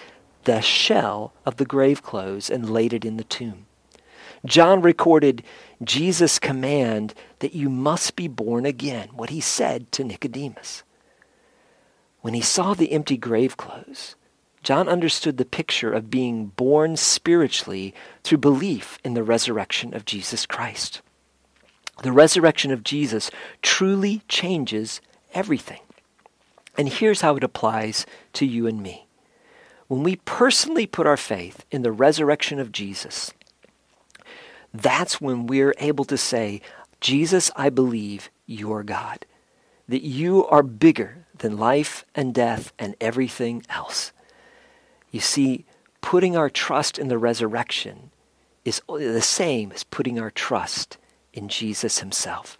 the 0.46 0.62
shell 0.62 1.34
of 1.46 1.58
the 1.58 1.66
grave 1.66 2.04
clothes 2.04 2.50
and 2.50 2.70
laid 2.70 2.94
it 2.94 3.06
in 3.06 3.18
the 3.18 3.24
tomb. 3.24 3.66
John 4.46 4.82
recorded 4.82 5.44
Jesus' 5.84 6.38
command 6.40 7.14
that 7.40 7.54
you 7.54 7.70
must 7.70 8.16
be 8.16 8.28
born 8.28 8.66
again, 8.66 9.10
what 9.14 9.30
he 9.30 9.40
said 9.40 9.92
to 9.94 10.04
Nicodemus. 10.04 10.84
When 12.22 12.34
he 12.34 12.42
saw 12.42 12.74
the 12.74 12.92
empty 12.92 13.18
grave 13.18 13.58
clothes, 13.58 14.16
John 14.64 14.88
understood 14.88 15.38
the 15.38 15.46
picture 15.46 15.92
of 15.92 16.10
being 16.10 16.48
born 16.48 16.96
spiritually 16.96 17.94
through 18.24 18.38
belief 18.38 18.98
in 19.04 19.14
the 19.14 19.24
resurrection 19.24 19.94
of 19.94 20.06
Jesus 20.06 20.46
Christ. 20.46 21.02
The 22.02 22.14
resurrection 22.14 22.72
of 22.72 22.84
Jesus 22.84 23.30
truly 23.62 24.22
changes 24.30 25.02
everything. 25.34 25.82
And 26.78 26.90
here's 26.90 27.22
how 27.22 27.36
it 27.36 27.44
applies 27.44 28.06
to 28.34 28.46
you 28.46 28.66
and 28.66 28.82
me. 28.82 29.06
When 29.88 30.02
we 30.02 30.16
personally 30.16 30.88
put 30.88 31.06
our 31.06 31.18
faith 31.18 31.66
in 31.70 31.82
the 31.82 31.92
resurrection 31.92 32.58
of 32.58 32.72
Jesus, 32.72 33.34
that's 34.74 35.22
when 35.22 35.46
we're 35.46 35.76
able 35.78 36.06
to 36.06 36.18
say, 36.18 36.62
Jesus, 37.00 37.52
I 37.56 37.70
believe 37.70 38.32
you're 38.46 38.84
God, 38.84 39.26
that 39.90 40.04
you 40.04 40.48
are 40.48 40.64
bigger 40.64 41.28
than 41.38 41.58
life 41.58 42.06
and 42.16 42.34
death 42.34 42.72
and 42.80 42.96
everything 43.02 43.64
else. 43.70 44.14
You 45.14 45.20
see, 45.20 45.66
putting 46.02 46.36
our 46.36 46.50
trust 46.50 46.98
in 46.98 47.08
the 47.08 47.20
resurrection 47.20 48.10
is 48.66 48.82
the 48.88 49.22
same 49.22 49.72
as 49.72 49.84
putting 49.84 50.20
our 50.20 50.32
trust 50.32 50.98
in 51.34 51.48
Jesus 51.50 52.00
himself. 52.00 52.58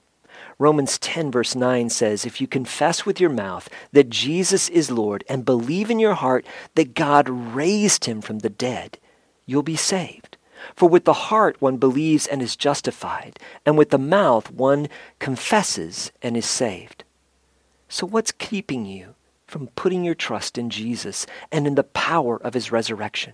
Romans 0.60 1.00
10, 1.00 1.32
verse 1.32 1.56
9 1.56 1.90
says, 1.90 2.26
If 2.28 2.40
you 2.40 2.46
confess 2.46 3.08
with 3.08 3.20
your 3.20 3.32
mouth 3.32 3.68
that 3.92 4.12
Jesus 4.12 4.70
is 4.70 4.92
Lord 4.92 5.24
and 5.28 5.44
believe 5.44 5.90
in 5.90 5.98
your 5.98 6.14
heart 6.14 6.46
that 6.76 6.94
God 6.94 7.28
raised 7.28 8.06
him 8.06 8.22
from 8.22 8.40
the 8.40 8.52
dead, 8.52 9.00
you'll 9.48 9.64
be 9.64 9.76
saved. 9.76 10.38
For 10.76 10.88
with 10.88 11.06
the 11.06 11.14
heart 11.14 11.60
one 11.60 11.78
believes 11.78 12.28
and 12.28 12.40
is 12.40 12.56
justified, 12.56 13.40
and 13.66 13.80
with 13.80 13.90
the 13.90 13.98
mouth 13.98 14.52
one 14.52 14.90
confesses 15.18 16.12
and 16.22 16.38
is 16.38 16.46
saved. 16.46 17.04
So 17.90 18.06
what's 18.06 18.32
keeping 18.32 18.86
you 18.86 19.16
from 19.54 19.68
putting 19.76 20.04
your 20.04 20.16
trust 20.16 20.58
in 20.58 20.72
Jesus 20.72 21.28
and 21.52 21.68
in 21.68 21.76
the 21.76 21.84
power 21.84 22.38
of 22.38 22.56
his 22.56 22.72
resurrection. 22.72 23.34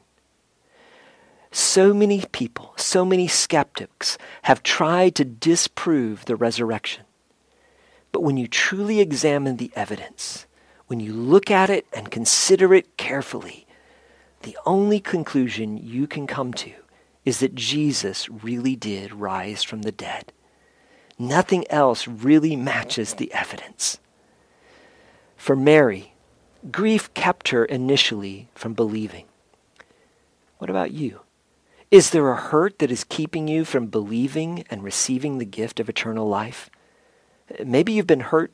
So 1.50 1.94
many 1.94 2.26
people, 2.34 2.74
so 2.76 3.06
many 3.06 3.26
skeptics 3.26 4.18
have 4.42 4.62
tried 4.62 5.16
to 5.16 5.24
disprove 5.24 6.26
the 6.26 6.36
resurrection. 6.36 7.06
But 8.12 8.22
when 8.22 8.36
you 8.36 8.50
truly 8.50 9.00
examine 9.00 9.56
the 9.56 9.72
evidence, 9.78 10.46
when 10.88 11.00
you 11.00 11.14
look 11.14 11.50
at 11.50 11.70
it 11.70 11.88
and 11.94 12.12
consider 12.12 12.74
it 12.74 12.98
carefully, 12.98 13.66
the 14.42 14.58
only 14.66 15.00
conclusion 15.00 15.78
you 15.78 16.06
can 16.06 16.28
come 16.28 16.54
to 16.56 16.74
is 17.24 17.40
that 17.40 17.56
Jesus 17.56 18.28
really 18.28 18.76
did 18.76 19.14
rise 19.14 19.64
from 19.64 19.84
the 19.84 19.94
dead. 19.94 20.34
Nothing 21.18 21.64
else 21.72 22.10
really 22.10 22.58
matches 22.58 23.14
the 23.14 23.32
evidence. 23.34 24.00
For 25.40 25.56
Mary, 25.56 26.14
grief 26.70 27.12
kept 27.14 27.48
her 27.48 27.64
initially 27.64 28.50
from 28.54 28.74
believing. 28.74 29.26
What 30.58 30.70
about 30.70 30.92
you? 30.92 31.22
Is 31.90 32.10
there 32.10 32.30
a 32.30 32.36
hurt 32.36 32.78
that 32.80 32.92
is 32.92 33.06
keeping 33.06 33.48
you 33.48 33.64
from 33.64 33.88
believing 33.88 34.66
and 34.70 34.84
receiving 34.84 35.38
the 35.38 35.46
gift 35.46 35.80
of 35.80 35.88
eternal 35.88 36.28
life? 36.28 36.70
Maybe 37.64 37.94
you've 37.94 38.06
been 38.06 38.20
hurt 38.20 38.52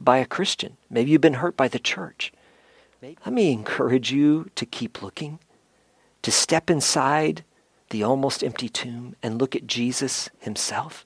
by 0.00 0.16
a 0.16 0.26
Christian. 0.26 0.78
Maybe 0.88 1.10
you've 1.10 1.20
been 1.20 1.34
hurt 1.34 1.54
by 1.54 1.68
the 1.68 1.78
church. 1.78 2.32
Let 3.02 3.32
me 3.32 3.52
encourage 3.52 4.10
you 4.10 4.50
to 4.54 4.64
keep 4.64 5.02
looking, 5.02 5.38
to 6.22 6.32
step 6.32 6.70
inside 6.70 7.44
the 7.90 8.02
almost 8.02 8.42
empty 8.42 8.70
tomb 8.70 9.16
and 9.22 9.38
look 9.38 9.54
at 9.54 9.66
Jesus 9.66 10.30
himself 10.40 11.04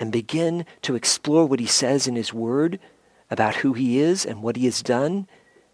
and 0.00 0.10
begin 0.10 0.66
to 0.82 0.96
explore 0.96 1.46
what 1.46 1.60
he 1.60 1.66
says 1.66 2.08
in 2.08 2.16
his 2.16 2.34
word 2.34 2.80
about 3.32 3.56
who 3.56 3.72
he 3.72 3.98
is 3.98 4.26
and 4.26 4.42
what 4.42 4.56
he 4.56 4.66
has 4.66 4.82
done 4.82 5.26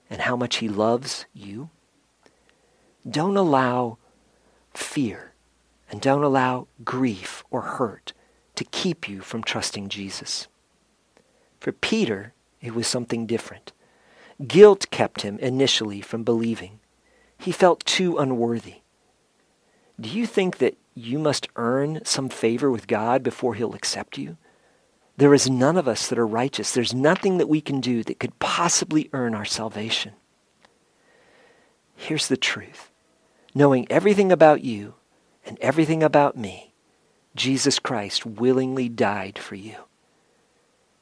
and 0.08 0.20
how 0.20 0.36
much 0.36 0.58
he 0.58 0.68
loves 0.68 1.26
you. 1.34 1.70
Don't 3.10 3.36
allow 3.36 3.98
fear 4.72 5.32
and 5.90 6.00
don't 6.00 6.22
allow 6.22 6.68
grief 6.84 7.42
or 7.50 7.62
hurt 7.62 8.12
to 8.54 8.62
keep 8.62 9.08
you 9.08 9.20
from 9.20 9.42
trusting 9.42 9.88
Jesus. 9.88 10.46
For 11.58 11.72
Peter, 11.72 12.32
it 12.60 12.76
was 12.76 12.86
something 12.86 13.26
different. 13.26 13.72
Guilt 14.46 14.86
kept 14.92 15.22
him 15.22 15.36
initially 15.40 16.00
from 16.00 16.22
believing. 16.22 16.78
He 17.38 17.50
felt 17.50 17.84
too 17.84 18.18
unworthy. 18.18 18.82
Do 20.00 20.08
you 20.08 20.26
think 20.26 20.58
that 20.58 20.78
you 20.94 21.18
must 21.18 21.48
earn 21.56 22.04
some 22.04 22.28
favor 22.28 22.70
with 22.70 22.86
God 22.86 23.24
before 23.24 23.54
he'll 23.54 23.74
accept 23.74 24.16
you? 24.16 24.36
There 25.18 25.34
is 25.34 25.50
none 25.50 25.76
of 25.76 25.88
us 25.88 26.06
that 26.08 26.18
are 26.18 26.26
righteous. 26.26 26.72
There's 26.72 26.94
nothing 26.94 27.38
that 27.38 27.48
we 27.48 27.60
can 27.60 27.80
do 27.80 28.04
that 28.04 28.20
could 28.20 28.38
possibly 28.38 29.10
earn 29.12 29.34
our 29.34 29.44
salvation. 29.44 30.12
Here's 31.96 32.28
the 32.28 32.36
truth. 32.36 32.92
Knowing 33.52 33.90
everything 33.90 34.30
about 34.30 34.62
you 34.62 34.94
and 35.44 35.58
everything 35.58 36.04
about 36.04 36.36
me, 36.36 36.72
Jesus 37.34 37.80
Christ 37.80 38.24
willingly 38.24 38.88
died 38.88 39.40
for 39.40 39.56
you. 39.56 39.74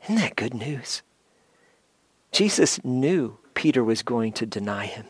Isn't 0.05 0.17
that 0.17 0.37
good 0.37 0.55
news? 0.55 1.03
Jesus 2.33 2.83
knew 2.83 3.37
Peter 3.53 3.85
was 3.85 4.03
going 4.03 4.33
to 4.33 4.47
deny 4.47 4.87
him, 4.87 5.05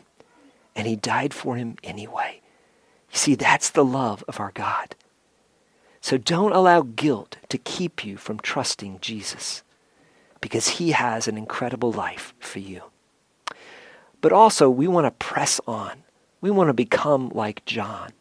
and 0.75 0.85
he 0.85 0.97
died 0.97 1.33
for 1.33 1.55
him 1.55 1.77
anyway. 1.81 2.41
You 3.13 3.17
see, 3.17 3.35
that's 3.35 3.69
the 3.69 3.85
love 3.85 4.21
of 4.27 4.41
our 4.41 4.51
God. 4.51 4.95
So 6.01 6.17
don't 6.17 6.53
allow 6.53 6.81
guilt 6.83 7.37
to 7.49 7.57
keep 7.57 8.05
you 8.05 8.17
from 8.17 8.39
trusting 8.39 8.99
Jesus. 9.01 9.63
because 10.41 10.67
he 10.67 10.91
has 10.91 11.27
an 11.27 11.37
incredible 11.37 11.91
life 11.91 12.33
for 12.39 12.59
you. 12.59 12.83
But 14.21 14.33
also, 14.33 14.69
we 14.69 14.87
want 14.87 15.05
to 15.05 15.11
press 15.11 15.59
on. 15.67 16.03
We 16.41 16.51
want 16.51 16.69
to 16.69 16.73
become 16.73 17.29
like 17.29 17.65
John. 17.65 18.11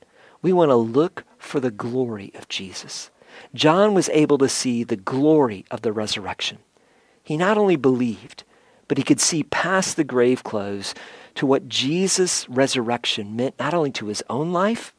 We 0.43 0.53
want 0.53 0.71
to 0.71 0.77
look 0.77 1.25
for 1.39 1.61
the 1.61 1.71
glory 1.71 2.33
of 2.35 2.49
Jesus. 2.49 3.11
John 3.55 3.95
was 3.95 4.09
able 4.11 4.39
to 4.39 4.49
see 4.49 4.85
the 4.85 4.97
glory 4.97 5.65
of 5.71 5.83
the 5.83 5.93
resurrection. 5.93 6.59
He 7.23 7.37
not 7.37 7.59
only 7.59 7.77
believed, 7.77 8.45
but 8.89 8.99
he 8.99 9.05
could 9.05 9.21
see 9.21 9.43
past 9.43 9.97
the 9.97 10.05
grave 10.05 10.45
clothes 10.45 10.95
to 11.35 11.47
what 11.47 11.69
Jesus' 11.69 12.49
resurrection 12.49 13.37
meant 13.37 13.59
not 13.59 13.75
only 13.75 13.91
to 13.93 14.07
his 14.07 14.23
own 14.31 14.53
life, 14.53 14.95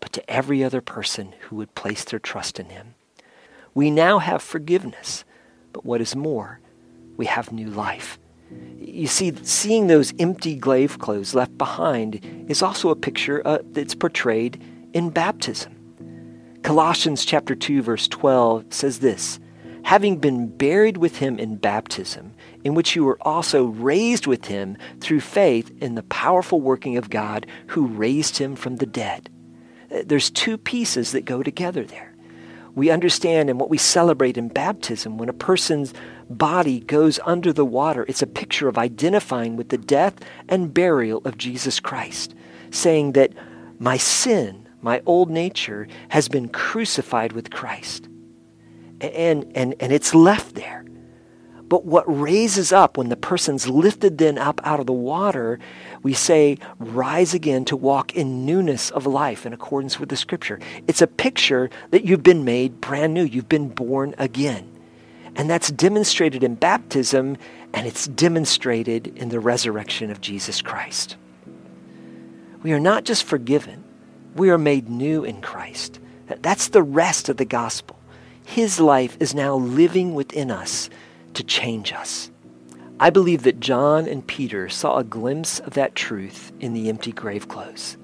but 0.00 0.12
to 0.12 0.30
every 0.30 0.62
other 0.62 0.80
person 0.80 1.34
who 1.42 1.56
would 1.56 1.74
place 1.74 2.04
their 2.04 2.18
trust 2.18 2.60
in 2.60 2.70
him. 2.70 2.94
We 3.74 3.90
now 3.90 4.18
have 4.18 4.42
forgiveness, 4.42 5.24
but 5.72 5.84
what 5.84 6.00
is 6.00 6.14
more, 6.14 6.60
we 7.16 7.26
have 7.26 7.52
new 7.52 7.68
life. 7.68 8.18
You 8.78 9.06
see, 9.06 9.32
seeing 9.42 9.86
those 9.86 10.12
empty 10.18 10.54
grave 10.54 10.98
clothes 10.98 11.34
left 11.34 11.56
behind 11.58 12.46
is 12.48 12.62
also 12.62 12.90
a 12.90 12.96
picture 12.96 13.42
uh, 13.46 13.58
that's 13.72 13.94
portrayed 13.94 14.62
in 14.92 15.10
baptism. 15.10 15.74
Colossians 16.62 17.24
chapter 17.24 17.54
2 17.54 17.82
verse 17.82 18.08
12 18.08 18.72
says 18.72 19.00
this, 19.00 19.40
having 19.84 20.16
been 20.16 20.48
buried 20.48 20.96
with 20.96 21.18
him 21.18 21.38
in 21.38 21.56
baptism, 21.56 22.32
in 22.64 22.74
which 22.74 22.96
you 22.96 23.04
were 23.04 23.18
also 23.20 23.66
raised 23.66 24.26
with 24.26 24.46
him 24.46 24.76
through 25.00 25.20
faith 25.20 25.70
in 25.80 25.94
the 25.94 26.02
powerful 26.04 26.60
working 26.60 26.96
of 26.96 27.10
God 27.10 27.46
who 27.68 27.86
raised 27.86 28.38
him 28.38 28.56
from 28.56 28.76
the 28.76 28.86
dead. 28.86 29.28
There's 30.04 30.30
two 30.30 30.58
pieces 30.58 31.12
that 31.12 31.24
go 31.24 31.42
together 31.42 31.84
there. 31.84 32.14
We 32.74 32.90
understand 32.90 33.50
and 33.50 33.60
what 33.60 33.70
we 33.70 33.78
celebrate 33.78 34.36
in 34.36 34.48
baptism 34.48 35.16
when 35.16 35.28
a 35.28 35.34
person's 35.34 35.94
body 36.28 36.80
goes 36.80 37.20
under 37.24 37.52
the 37.52 37.64
water, 37.64 38.04
it's 38.08 38.22
a 38.22 38.26
picture 38.26 38.66
of 38.66 38.78
identifying 38.78 39.56
with 39.56 39.68
the 39.68 39.78
death 39.78 40.14
and 40.48 40.74
burial 40.74 41.22
of 41.24 41.38
Jesus 41.38 41.78
Christ, 41.78 42.34
saying 42.70 43.12
that 43.12 43.32
my 43.78 43.96
sin 43.96 44.64
my 44.84 45.00
old 45.06 45.30
nature 45.30 45.88
has 46.10 46.28
been 46.28 46.46
crucified 46.50 47.32
with 47.32 47.50
Christ. 47.50 48.06
And, 49.00 49.50
and, 49.56 49.74
and 49.80 49.92
it's 49.92 50.14
left 50.14 50.54
there. 50.56 50.84
But 51.74 51.86
what 51.86 52.04
raises 52.06 52.70
up 52.72 52.96
when 52.96 53.08
the 53.08 53.16
person's 53.16 53.66
lifted 53.66 54.18
then 54.18 54.38
up 54.38 54.60
out 54.62 54.78
of 54.78 54.86
the 54.86 54.92
water, 54.92 55.58
we 56.04 56.12
say, 56.12 56.56
rise 56.78 57.34
again 57.34 57.64
to 57.64 57.76
walk 57.76 58.14
in 58.14 58.46
newness 58.46 58.90
of 58.90 59.06
life 59.06 59.44
in 59.44 59.52
accordance 59.52 59.98
with 59.98 60.08
the 60.08 60.16
scripture. 60.16 60.60
It's 60.86 61.02
a 61.02 61.08
picture 61.08 61.70
that 61.90 62.04
you've 62.04 62.22
been 62.22 62.44
made 62.44 62.80
brand 62.80 63.12
new. 63.12 63.24
You've 63.24 63.48
been 63.48 63.70
born 63.70 64.14
again. 64.18 64.70
And 65.34 65.50
that's 65.50 65.72
demonstrated 65.72 66.44
in 66.44 66.54
baptism, 66.54 67.38
and 67.72 67.88
it's 67.88 68.06
demonstrated 68.06 69.08
in 69.18 69.30
the 69.30 69.40
resurrection 69.40 70.12
of 70.12 70.20
Jesus 70.20 70.62
Christ. 70.62 71.16
We 72.62 72.70
are 72.70 72.78
not 72.78 73.02
just 73.02 73.24
forgiven, 73.24 73.82
we 74.36 74.48
are 74.50 74.58
made 74.58 74.88
new 74.88 75.24
in 75.24 75.40
Christ. 75.40 75.98
That's 76.28 76.68
the 76.68 76.84
rest 76.84 77.28
of 77.28 77.36
the 77.36 77.44
gospel. 77.44 77.98
His 78.46 78.78
life 78.78 79.16
is 79.18 79.34
now 79.34 79.56
living 79.56 80.14
within 80.14 80.52
us 80.52 80.88
to 81.34 81.44
change 81.44 81.92
us. 81.92 82.30
I 83.00 83.10
believe 83.10 83.42
that 83.42 83.60
John 83.60 84.06
and 84.06 84.26
Peter 84.26 84.68
saw 84.68 84.98
a 84.98 85.04
glimpse 85.04 85.58
of 85.60 85.74
that 85.74 85.94
truth 85.94 86.52
in 86.60 86.72
the 86.74 86.88
empty 86.88 87.12
grave 87.12 87.48
clothes. 87.48 87.96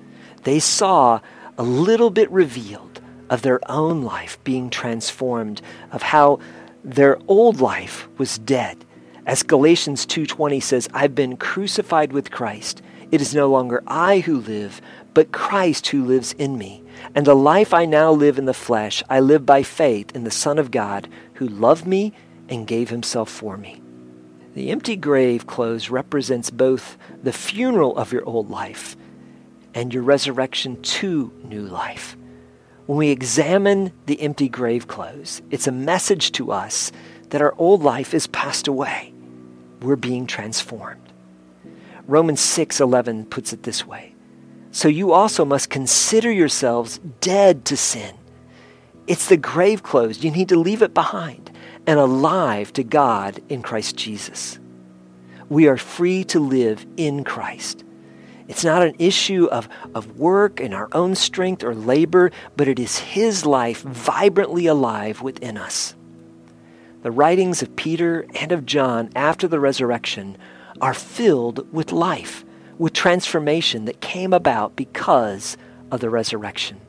They 0.42 0.58
saw 0.58 1.20
a 1.56 1.62
little 1.62 2.10
bit 2.10 2.30
revealed 2.30 3.00
of 3.28 3.42
their 3.42 3.60
own 3.70 4.02
life 4.02 4.42
being 4.42 4.68
transformed, 4.68 5.62
of 5.92 6.02
how 6.02 6.40
their 6.82 7.18
old 7.28 7.60
life 7.60 8.08
was 8.18 8.38
dead. 8.38 8.84
As 9.26 9.42
Galatians 9.44 10.06
2:20 10.06 10.60
says, 10.60 10.88
I've 10.92 11.14
been 11.14 11.36
crucified 11.36 12.12
with 12.12 12.32
Christ. 12.32 12.82
It 13.12 13.20
is 13.20 13.34
no 13.34 13.48
longer 13.48 13.82
I 13.86 14.20
who 14.20 14.40
live, 14.40 14.80
but 15.14 15.32
Christ 15.32 15.88
who 15.88 16.04
lives 16.04 16.32
in 16.32 16.58
me. 16.58 16.82
And 17.14 17.26
the 17.26 17.36
life 17.36 17.72
I 17.72 17.84
now 17.84 18.10
live 18.10 18.38
in 18.38 18.46
the 18.46 18.54
flesh, 18.54 19.02
I 19.08 19.20
live 19.20 19.46
by 19.46 19.62
faith 19.62 20.14
in 20.14 20.24
the 20.24 20.30
Son 20.30 20.58
of 20.58 20.70
God 20.70 21.08
who 21.34 21.46
loved 21.46 21.86
me 21.86 22.12
and 22.50 22.66
gave 22.66 22.90
himself 22.90 23.30
for 23.30 23.56
me. 23.56 23.80
The 24.54 24.70
empty 24.70 24.96
grave 24.96 25.46
clothes 25.46 25.90
represents 25.90 26.50
both 26.50 26.98
the 27.22 27.32
funeral 27.32 27.96
of 27.96 28.12
your 28.12 28.24
old 28.24 28.50
life 28.50 28.96
and 29.74 29.94
your 29.94 30.02
resurrection 30.02 30.82
to 30.82 31.32
new 31.44 31.62
life. 31.62 32.16
When 32.86 32.98
we 32.98 33.10
examine 33.10 33.92
the 34.06 34.20
empty 34.20 34.48
grave 34.48 34.88
clothes, 34.88 35.40
it's 35.50 35.68
a 35.68 35.72
message 35.72 36.32
to 36.32 36.50
us 36.50 36.90
that 37.28 37.40
our 37.40 37.54
old 37.56 37.84
life 37.84 38.12
is 38.12 38.26
passed 38.26 38.66
away. 38.66 39.14
We're 39.80 39.94
being 39.94 40.26
transformed. 40.26 41.12
Romans 42.08 42.40
6:11 42.40 43.26
puts 43.26 43.52
it 43.52 43.62
this 43.62 43.86
way. 43.86 44.14
So 44.72 44.88
you 44.88 45.12
also 45.12 45.44
must 45.44 45.70
consider 45.70 46.30
yourselves 46.32 46.98
dead 47.20 47.64
to 47.66 47.76
sin. 47.76 48.16
It's 49.06 49.28
the 49.28 49.36
grave 49.36 49.84
clothes. 49.84 50.24
You 50.24 50.32
need 50.32 50.48
to 50.48 50.58
leave 50.58 50.82
it 50.82 50.92
behind 50.92 51.50
and 51.90 51.98
alive 51.98 52.72
to 52.72 52.84
God 52.84 53.42
in 53.48 53.62
Christ 53.62 53.96
Jesus. 53.96 54.60
We 55.48 55.66
are 55.66 55.76
free 55.76 56.22
to 56.26 56.38
live 56.38 56.86
in 56.96 57.24
Christ. 57.24 57.82
It's 58.46 58.62
not 58.62 58.84
an 58.84 58.94
issue 59.00 59.46
of, 59.46 59.68
of 59.92 60.16
work 60.16 60.60
and 60.60 60.72
our 60.72 60.88
own 60.92 61.16
strength 61.16 61.64
or 61.64 61.74
labor, 61.74 62.30
but 62.56 62.68
it 62.68 62.78
is 62.78 63.00
His 63.00 63.44
life 63.44 63.82
vibrantly 63.82 64.66
alive 64.66 65.20
within 65.20 65.56
us. 65.56 65.96
The 67.02 67.10
writings 67.10 67.60
of 67.60 67.74
Peter 67.74 68.24
and 68.36 68.52
of 68.52 68.66
John 68.66 69.10
after 69.16 69.48
the 69.48 69.58
resurrection 69.58 70.38
are 70.80 70.94
filled 70.94 71.72
with 71.72 71.90
life 71.90 72.44
with 72.78 72.92
transformation 72.92 73.86
that 73.86 74.00
came 74.00 74.32
about 74.32 74.76
because 74.76 75.56
of 75.90 75.98
the 75.98 76.08
resurrection. 76.08 76.80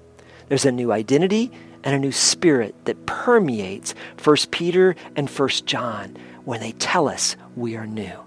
There's 0.48 0.66
a 0.66 0.72
new 0.72 0.92
identity 0.92 1.52
and 1.84 1.96
a 1.96 2.00
new 2.00 2.12
spirit 2.12 2.76
that 2.86 3.06
permeates 3.06 3.94
1 4.24 4.38
Peter 4.52 4.96
and 5.16 5.30
1 5.30 5.50
John 5.66 6.18
when 6.46 6.60
they 6.60 6.72
tell 6.74 7.08
us 7.08 7.36
we 7.56 7.76
are 7.76 7.88
new. 7.88 8.20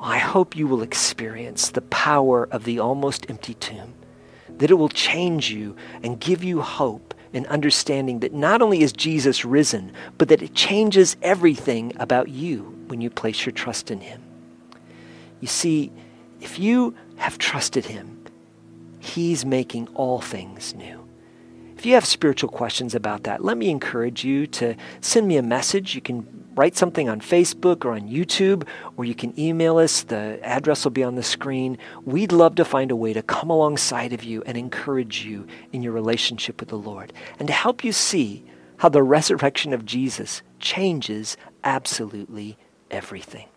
I 0.00 0.18
hope 0.18 0.56
you 0.56 0.66
will 0.66 0.82
experience 0.82 1.70
the 1.70 1.82
power 1.82 2.46
of 2.50 2.64
the 2.64 2.78
almost 2.78 3.28
empty 3.30 3.54
tomb, 3.54 3.94
that 4.58 4.70
it 4.70 4.74
will 4.74 4.88
change 4.88 5.50
you 5.50 5.74
and 6.02 6.20
give 6.20 6.44
you 6.44 6.60
hope 6.60 7.14
and 7.32 7.46
understanding 7.46 8.20
that 8.20 8.32
not 8.32 8.62
only 8.62 8.82
is 8.82 8.92
Jesus 8.92 9.44
risen, 9.44 9.92
but 10.16 10.28
that 10.28 10.42
it 10.42 10.54
changes 10.54 11.16
everything 11.22 11.92
about 11.96 12.28
you 12.28 12.62
when 12.86 13.00
you 13.00 13.10
place 13.10 13.44
your 13.44 13.52
trust 13.52 13.90
in 13.90 14.00
him. 14.00 14.22
You 15.40 15.48
see, 15.48 15.92
if 16.40 16.58
you 16.58 16.94
have 17.16 17.38
trusted 17.38 17.86
Him, 17.86 18.15
He's 19.06 19.46
making 19.46 19.88
all 19.94 20.20
things 20.20 20.74
new. 20.74 21.06
If 21.76 21.86
you 21.86 21.94
have 21.94 22.04
spiritual 22.04 22.50
questions 22.50 22.94
about 22.94 23.22
that, 23.24 23.44
let 23.44 23.56
me 23.56 23.70
encourage 23.70 24.24
you 24.24 24.46
to 24.48 24.74
send 25.00 25.28
me 25.28 25.36
a 25.36 25.42
message. 25.42 25.94
You 25.94 26.00
can 26.00 26.26
write 26.56 26.76
something 26.76 27.08
on 27.08 27.20
Facebook 27.20 27.84
or 27.84 27.92
on 27.92 28.08
YouTube, 28.08 28.66
or 28.96 29.04
you 29.04 29.14
can 29.14 29.38
email 29.38 29.78
us. 29.78 30.02
The 30.02 30.40
address 30.42 30.84
will 30.84 30.90
be 30.90 31.04
on 31.04 31.14
the 31.14 31.22
screen. 31.22 31.78
We'd 32.04 32.32
love 32.32 32.56
to 32.56 32.64
find 32.64 32.90
a 32.90 32.96
way 32.96 33.12
to 33.12 33.22
come 33.22 33.50
alongside 33.50 34.12
of 34.12 34.24
you 34.24 34.42
and 34.44 34.56
encourage 34.56 35.24
you 35.24 35.46
in 35.72 35.82
your 35.82 35.92
relationship 35.92 36.58
with 36.58 36.70
the 36.70 36.78
Lord 36.78 37.12
and 37.38 37.46
to 37.46 37.54
help 37.54 37.84
you 37.84 37.92
see 37.92 38.44
how 38.78 38.88
the 38.88 39.02
resurrection 39.02 39.72
of 39.72 39.84
Jesus 39.84 40.42
changes 40.58 41.36
absolutely 41.62 42.58
everything. 42.90 43.48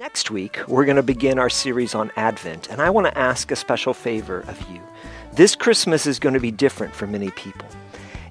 Next 0.00 0.28
week, 0.28 0.58
we're 0.66 0.86
going 0.86 0.96
to 0.96 1.04
begin 1.04 1.38
our 1.38 1.48
series 1.48 1.94
on 1.94 2.10
Advent, 2.16 2.68
and 2.68 2.82
I 2.82 2.90
want 2.90 3.06
to 3.06 3.16
ask 3.16 3.52
a 3.52 3.56
special 3.56 3.94
favor 3.94 4.40
of 4.48 4.60
you. 4.68 4.80
This 5.34 5.54
Christmas 5.54 6.04
is 6.04 6.18
going 6.18 6.34
to 6.34 6.40
be 6.40 6.50
different 6.50 6.92
for 6.92 7.06
many 7.06 7.30
people. 7.30 7.68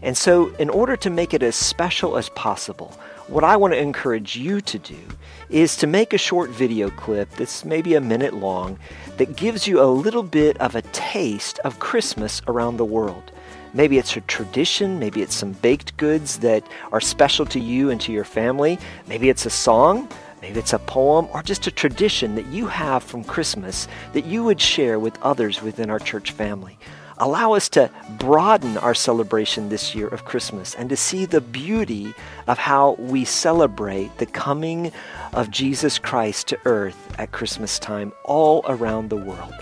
And 0.01 0.17
so, 0.17 0.53
in 0.55 0.69
order 0.69 0.97
to 0.97 1.09
make 1.09 1.33
it 1.33 1.41
as 1.41 1.55
special 1.55 2.17
as 2.17 2.27
possible, 2.27 2.91
what 3.29 3.45
I 3.45 3.55
want 3.55 3.73
to 3.73 3.79
encourage 3.79 4.35
you 4.35 4.59
to 4.59 4.77
do 4.77 4.99
is 5.47 5.77
to 5.77 5.87
make 5.87 6.11
a 6.11 6.17
short 6.17 6.49
video 6.49 6.89
clip 6.89 7.29
that's 7.31 7.63
maybe 7.63 7.93
a 7.93 8.01
minute 8.01 8.33
long 8.33 8.77
that 9.15 9.37
gives 9.37 9.65
you 9.65 9.81
a 9.81 9.87
little 9.87 10.23
bit 10.23 10.57
of 10.57 10.75
a 10.75 10.81
taste 10.81 11.59
of 11.59 11.79
Christmas 11.79 12.41
around 12.45 12.75
the 12.75 12.83
world. 12.83 13.31
Maybe 13.73 13.97
it's 13.97 14.17
a 14.17 14.21
tradition, 14.21 14.99
maybe 14.99 15.21
it's 15.21 15.33
some 15.33 15.53
baked 15.53 15.95
goods 15.95 16.39
that 16.39 16.67
are 16.91 16.99
special 16.99 17.45
to 17.45 17.59
you 17.61 17.89
and 17.89 18.01
to 18.01 18.11
your 18.11 18.25
family, 18.25 18.79
maybe 19.07 19.29
it's 19.29 19.45
a 19.45 19.49
song, 19.49 20.09
Maybe 20.43 20.59
it's 20.59 20.73
a 20.73 20.79
poem 20.79 21.29
or 21.31 21.41
just 21.41 21.67
a 21.67 21.71
tradition 21.71 22.35
that 22.35 22.47
you 22.47 22.67
have 22.67 23.01
from 23.01 23.23
Christmas 23.23 23.87
that 24.11 24.25
you 24.25 24.43
would 24.43 24.59
share 24.59 24.99
with 24.99 25.17
others 25.21 25.61
within 25.61 25.89
our 25.89 25.99
church 25.99 26.31
family. 26.31 26.77
Allow 27.17 27.53
us 27.53 27.69
to 27.69 27.89
broaden 28.19 28.77
our 28.77 28.93
celebration 28.93 29.69
this 29.69 29.95
year 29.95 30.09
of 30.09 30.25
Christmas 30.25 30.75
and 30.75 30.89
to 30.89 30.97
see 30.97 31.23
the 31.23 31.39
beauty 31.39 32.13
of 32.45 32.57
how 32.57 32.95
we 32.99 33.23
celebrate 33.23 34.17
the 34.17 34.25
coming 34.25 34.91
of 35.31 35.49
Jesus 35.49 35.97
Christ 35.97 36.49
to 36.49 36.59
earth 36.65 37.15
at 37.17 37.31
Christmas 37.31 37.79
time 37.79 38.11
all 38.25 38.65
around 38.67 39.09
the 39.09 39.15
world. 39.15 39.53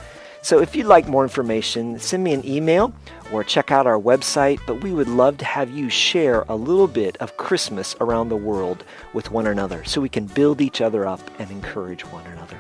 So 0.43 0.59
if 0.59 0.75
you'd 0.75 0.87
like 0.87 1.07
more 1.07 1.23
information, 1.23 1.99
send 1.99 2.23
me 2.23 2.33
an 2.33 2.45
email 2.45 2.93
or 3.31 3.43
check 3.43 3.71
out 3.71 3.85
our 3.85 3.99
website. 3.99 4.59
But 4.65 4.81
we 4.81 4.91
would 4.91 5.07
love 5.07 5.37
to 5.37 5.45
have 5.45 5.69
you 5.69 5.89
share 5.89 6.45
a 6.49 6.55
little 6.55 6.87
bit 6.87 7.15
of 7.17 7.37
Christmas 7.37 7.95
around 8.01 8.29
the 8.29 8.35
world 8.35 8.83
with 9.13 9.29
one 9.29 9.47
another 9.47 9.83
so 9.85 10.01
we 10.01 10.09
can 10.09 10.25
build 10.25 10.59
each 10.59 10.81
other 10.81 11.05
up 11.05 11.21
and 11.39 11.51
encourage 11.51 12.01
one 12.05 12.25
another. 12.25 12.57